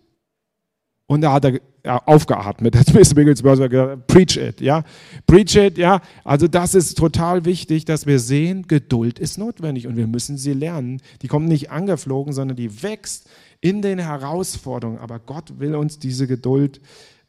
Und 1.06 1.22
da 1.22 1.34
hat 1.34 1.46
er 1.46 1.60
ja, 1.86 1.98
aufgeatmet. 2.06 2.76
Das 2.76 2.94
ist 2.94 3.16
Wigglesworth 3.16 3.70
gesagt, 3.70 4.08
preach 4.08 4.38
it, 4.38 4.62
ja. 4.62 4.84
Preach 5.26 5.56
it, 5.56 5.78
ja. 5.78 6.02
Also 6.24 6.48
das 6.48 6.76
ist 6.76 6.98
total 6.98 7.46
wichtig, 7.46 7.86
dass 7.86 8.06
wir 8.06 8.20
sehen, 8.20 8.68
Geduld 8.68 9.20
ist 9.20 9.38
notwendig 9.38 9.88
und 9.88 9.96
wir 9.98 10.08
müssen 10.08 10.38
sie 10.38 10.54
lernen. 10.54 11.02
Die 11.22 11.28
kommt 11.28 11.48
nicht 11.48 11.72
angeflogen, 11.72 12.34
sondern 12.34 12.58
die 12.58 12.84
wächst 12.84 13.30
in 13.62 13.82
den 13.82 14.00
Herausforderungen. 14.00 15.00
Aber 15.00 15.20
Gott 15.20 15.60
will 15.60 15.76
uns 15.76 16.00
diese 16.00 16.28
Geduld 16.28 16.82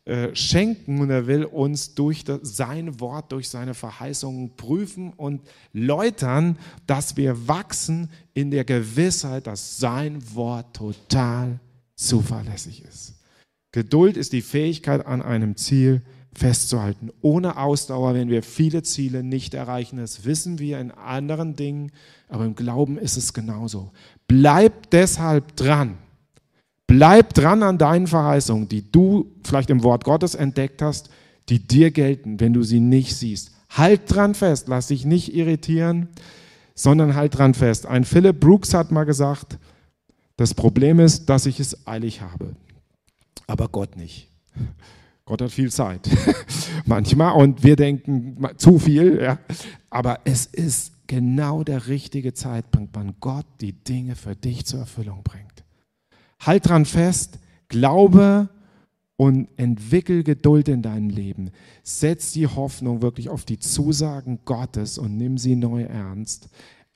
äh, 0.05 0.35
schenken 0.35 1.01
und 1.01 1.11
er 1.11 1.27
will 1.29 1.45
uns 1.45 1.95
durch 1.95 2.25
das, 2.25 2.41
sein 2.43 2.99
Wort, 2.99 3.31
durch 3.31 3.49
seine 3.49 3.73
Verheißungen 3.73 4.57
prüfen 4.57 5.13
und 5.13 5.43
läutern, 5.73 6.59
dass 6.87 7.17
wir 7.17 7.47
wachsen 7.47 8.11
in 8.35 8.51
der 8.51 8.65
Gewissheit, 8.65 9.47
dass 9.47 9.79
sein 9.79 10.21
Wort 10.35 10.75
total 10.75 11.61
zuverlässig 11.95 12.83
ist. 12.83 13.22
Geduld 13.73 14.19
ist 14.19 14.35
die 14.35 14.43
Fähigkeit, 14.43 15.07
an 15.07 15.23
einem 15.23 15.57
Ziel 15.57 16.03
festzuhalten. 16.35 17.11
Ohne 17.23 17.57
Ausdauer 17.57 18.15
werden 18.15 18.29
wir 18.29 18.43
viele 18.43 18.83
Ziele 18.83 19.23
nicht 19.23 19.55
erreichen. 19.55 19.97
Das 19.97 20.25
wissen 20.25 20.59
wir 20.59 20.79
in 20.79 20.91
anderen 20.91 21.57
Dingen, 21.57 21.91
aber 22.29 22.45
im 22.45 22.55
Glauben 22.55 22.99
ist 22.99 23.17
es 23.17 23.33
genauso. 23.33 23.93
Bleib 24.29 24.91
deshalb 24.91 25.57
dran. 25.57 25.99
Bleib 26.87 27.33
dran 27.33 27.63
an 27.63 27.79
deinen 27.79 28.07
Verheißungen, 28.07 28.69
die 28.69 28.91
du 28.91 29.33
vielleicht 29.43 29.71
im 29.71 29.83
Wort 29.83 30.05
Gottes 30.05 30.35
entdeckt 30.35 30.83
hast, 30.83 31.09
die 31.49 31.67
dir 31.67 31.91
gelten, 31.91 32.41
wenn 32.41 32.53
du 32.53 32.63
sie 32.63 32.81
nicht 32.81 33.17
siehst. 33.17 33.53
Halt 33.71 34.03
dran 34.07 34.35
fest, 34.35 34.69
lass 34.69 34.89
dich 34.89 35.07
nicht 35.07 35.35
irritieren, 35.35 36.09
sondern 36.75 37.15
halt 37.15 37.39
dran 37.39 37.55
fest. 37.55 37.87
Ein 37.87 38.05
Philip 38.05 38.39
Brooks 38.39 38.75
hat 38.75 38.91
mal 38.91 39.05
gesagt, 39.05 39.59
das 40.37 40.53
Problem 40.53 41.01
ist, 41.01 41.31
dass 41.31 41.47
ich 41.47 41.61
es 41.61 41.87
eilig 41.87 42.21
habe 42.21 42.55
aber 43.47 43.69
Gott 43.69 43.97
nicht. 43.97 44.29
Gott 45.25 45.41
hat 45.41 45.53
viel 45.53 45.71
Zeit 45.71 46.09
manchmal 46.87 47.35
und 47.41 47.63
wir 47.63 47.77
denken 47.77 48.45
zu 48.57 48.79
viel, 48.79 49.21
ja. 49.23 49.39
aber 49.89 50.21
es 50.25 50.47
ist 50.47 50.93
genau 51.07 51.63
der 51.63 51.87
richtige 51.87 52.35
Zeitpunkt, 52.35 52.91
wann 52.95 53.15
Gott 53.21 53.47
die 53.61 53.73
Dinge 53.73 54.17
für 54.17 54.35
dich 54.35 54.67
zur 54.67 54.81
Erfüllung 54.81 55.23
bringt. 55.23 55.65
Halt 56.41 56.69
dran 56.69 56.87
fest, 56.87 57.39
glaube 57.69 58.49
und 59.17 59.49
entwickel 59.57 60.25
Geduld 60.25 60.69
in 60.69 60.83
deinem 60.83 61.09
Leben. 61.09 61.51
Setz 61.85 62.33
die 62.33 62.47
Hoffnung 62.47 63.03
wirklich 63.03 63.29
auf 63.29 63.45
die 63.45 63.59
Zusagen 63.59 64.41
Gottes 64.45 64.99
und 64.99 65.17
nimm 65.17 65.39
sie 65.39 65.55
neu 65.55 65.83
ernst. 65.83 66.49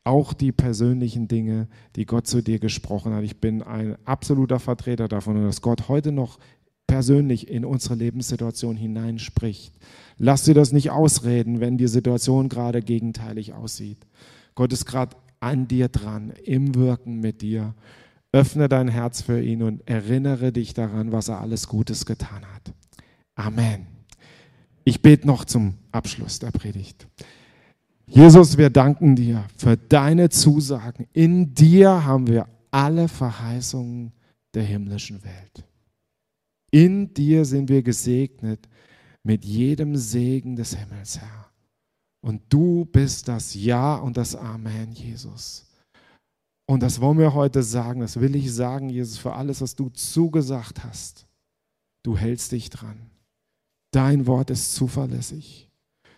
Auch 0.07 0.33
die 0.33 0.53
persönlichen 0.53 1.27
Dinge, 1.27 1.67
die 1.97 2.07
Gott 2.07 2.29
zu 2.29 2.41
dir 2.41 2.61
gesprochen 2.61 3.13
hat. 3.13 3.25
Ich 3.25 3.41
bin 3.41 3.61
ein 3.63 3.97
absoluter 4.05 4.61
Vertreter 4.61 5.09
davon, 5.09 5.43
dass 5.43 5.63
Gott 5.63 5.89
heute 5.89 6.13
noch 6.13 6.39
persönlich 6.87 7.49
in 7.49 7.65
unsere 7.65 7.97
Lebenssituation 7.97 8.77
hineinspricht. 8.77 9.75
Lass 10.17 10.45
dir 10.45 10.55
das 10.55 10.71
nicht 10.71 10.93
ausreden, 10.93 11.59
wenn 11.59 11.77
die 11.77 11.89
Situation 11.89 12.49
gerade 12.49 12.83
gegenteilig 12.83 13.53
aussieht. 13.53 13.99
Gott 14.55 14.73
ist 14.73 14.87
gerade 14.87 15.17
an 15.41 15.67
dir 15.67 15.89
dran, 15.89 16.33
im 16.45 16.77
Wirken 16.77 17.19
mit 17.19 17.43
dir. 17.43 17.75
Öffne 18.31 18.69
dein 18.69 18.87
Herz 18.87 19.23
für 19.23 19.43
ihn 19.43 19.65
und 19.65 19.89
erinnere 19.89 20.53
dich 20.53 20.73
daran, 20.73 21.11
was 21.11 21.27
er 21.27 21.41
alles 21.41 21.67
Gutes 21.67 22.07
getan 22.07 22.43
hat. 22.55 22.73
Amen. 23.35 23.89
Ich 24.85 25.03
bete 25.03 25.27
noch 25.27 25.45
zum 25.45 25.75
Abschluss 25.91 26.39
der 26.39 26.53
Predigt. 26.53 27.09
Jesus, 28.09 28.57
wir 28.57 28.71
danken 28.71 29.17
dir 29.17 29.47
für 29.57 29.77
deine 29.77 30.29
Zusagen. 30.29 31.09
In 31.13 31.55
dir 31.55 32.05
haben 32.05 32.27
wir 32.29 32.49
alle 32.71 33.09
Verheißungen 33.09 34.13
der 34.55 34.63
himmlischen 34.63 35.23
Welt. 35.25 35.65
In 36.71 37.13
dir 37.13 37.45
sind 37.45 37.69
wir 37.69 37.83
gesegnet 37.83 38.69
mit 39.23 39.45
jedem 39.45 39.97
Segen 39.97 40.55
des 40.57 40.75
Himmels, 40.75 41.19
Herr. 41.19 41.51
Und 42.23 42.43
du 42.49 42.85
bist 42.85 43.29
das 43.29 43.55
Ja 43.55 43.97
und 43.97 44.17
das 44.17 44.37
Amen, 44.37 44.93
Jesus. 44.93 45.67
Und 46.69 46.83
das 46.83 47.01
wollen 47.01 47.19
wir 47.19 47.35
heute 47.35 47.63
sagen, 47.63 48.01
das 48.01 48.21
will 48.21 48.35
ich 48.35 48.53
sagen, 48.53 48.89
Jesus, 48.89 49.19
für 49.19 49.35
alles, 49.35 49.61
was 49.61 49.77
du 49.77 49.89
zugesagt 49.91 50.85
hast. 50.85 51.27
Du 52.05 52.17
hältst 52.17 52.53
dich 52.53 52.71
dran. 52.71 53.11
Dein 53.93 54.27
Wort 54.27 54.51
ist 54.51 54.75
zuverlässig. 54.75 55.66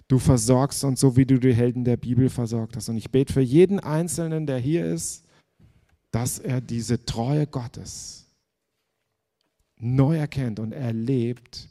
Du 0.09 0.19
versorgst 0.19 0.85
uns 0.85 1.01
so, 1.01 1.17
wie 1.17 1.27
du 1.27 1.39
die 1.39 1.55
Helden 1.55 1.85
der 1.85 1.99
Bibel 1.99 2.31
versorgt 2.31 2.77
hast. 2.77 2.89
Und 2.89 2.97
ich 2.97 3.11
bete 3.11 3.33
für 3.33 3.43
jeden 3.43 3.79
Einzelnen, 3.79 4.47
der 4.47 4.59
hier 4.59 4.87
ist, 4.87 5.25
dass 6.11 6.39
er 6.39 6.63
diese 6.63 7.05
Treue 7.05 7.47
Gottes, 7.47 8.27
neu 9.77 10.17
erkennt 10.17 10.59
und 10.61 10.73
erlebt, 10.73 11.69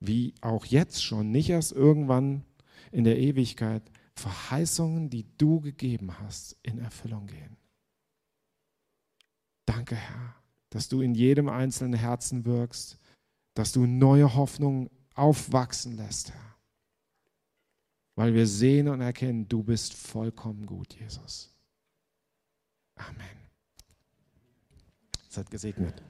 wie 0.00 0.34
auch 0.42 0.66
jetzt 0.66 1.02
schon, 1.02 1.30
nicht 1.30 1.48
erst 1.48 1.72
irgendwann 1.72 2.44
in 2.92 3.04
der 3.04 3.18
Ewigkeit, 3.18 3.82
Verheißungen, 4.16 5.10
die 5.10 5.26
du 5.38 5.60
gegeben 5.60 6.18
hast, 6.20 6.56
in 6.62 6.78
Erfüllung 6.78 7.26
gehen. 7.26 7.56
Danke, 9.64 9.96
Herr, 9.96 10.34
dass 10.70 10.88
du 10.88 11.00
in 11.00 11.14
jedem 11.14 11.48
einzelnen 11.48 11.94
Herzen 11.94 12.44
wirkst, 12.44 12.98
dass 13.54 13.72
du 13.72 13.86
neue 13.86 14.34
Hoffnungen 14.34 14.90
aufwachsen 15.14 15.96
lässt, 15.96 16.32
Herr. 16.32 16.47
Weil 18.18 18.34
wir 18.34 18.48
sehen 18.48 18.88
und 18.88 19.00
erkennen, 19.00 19.48
du 19.48 19.62
bist 19.62 19.94
vollkommen 19.94 20.66
gut, 20.66 20.92
Jesus. 20.92 21.56
Amen. 22.96 23.38
Seid 25.28 25.48
gesegnet. 25.52 26.02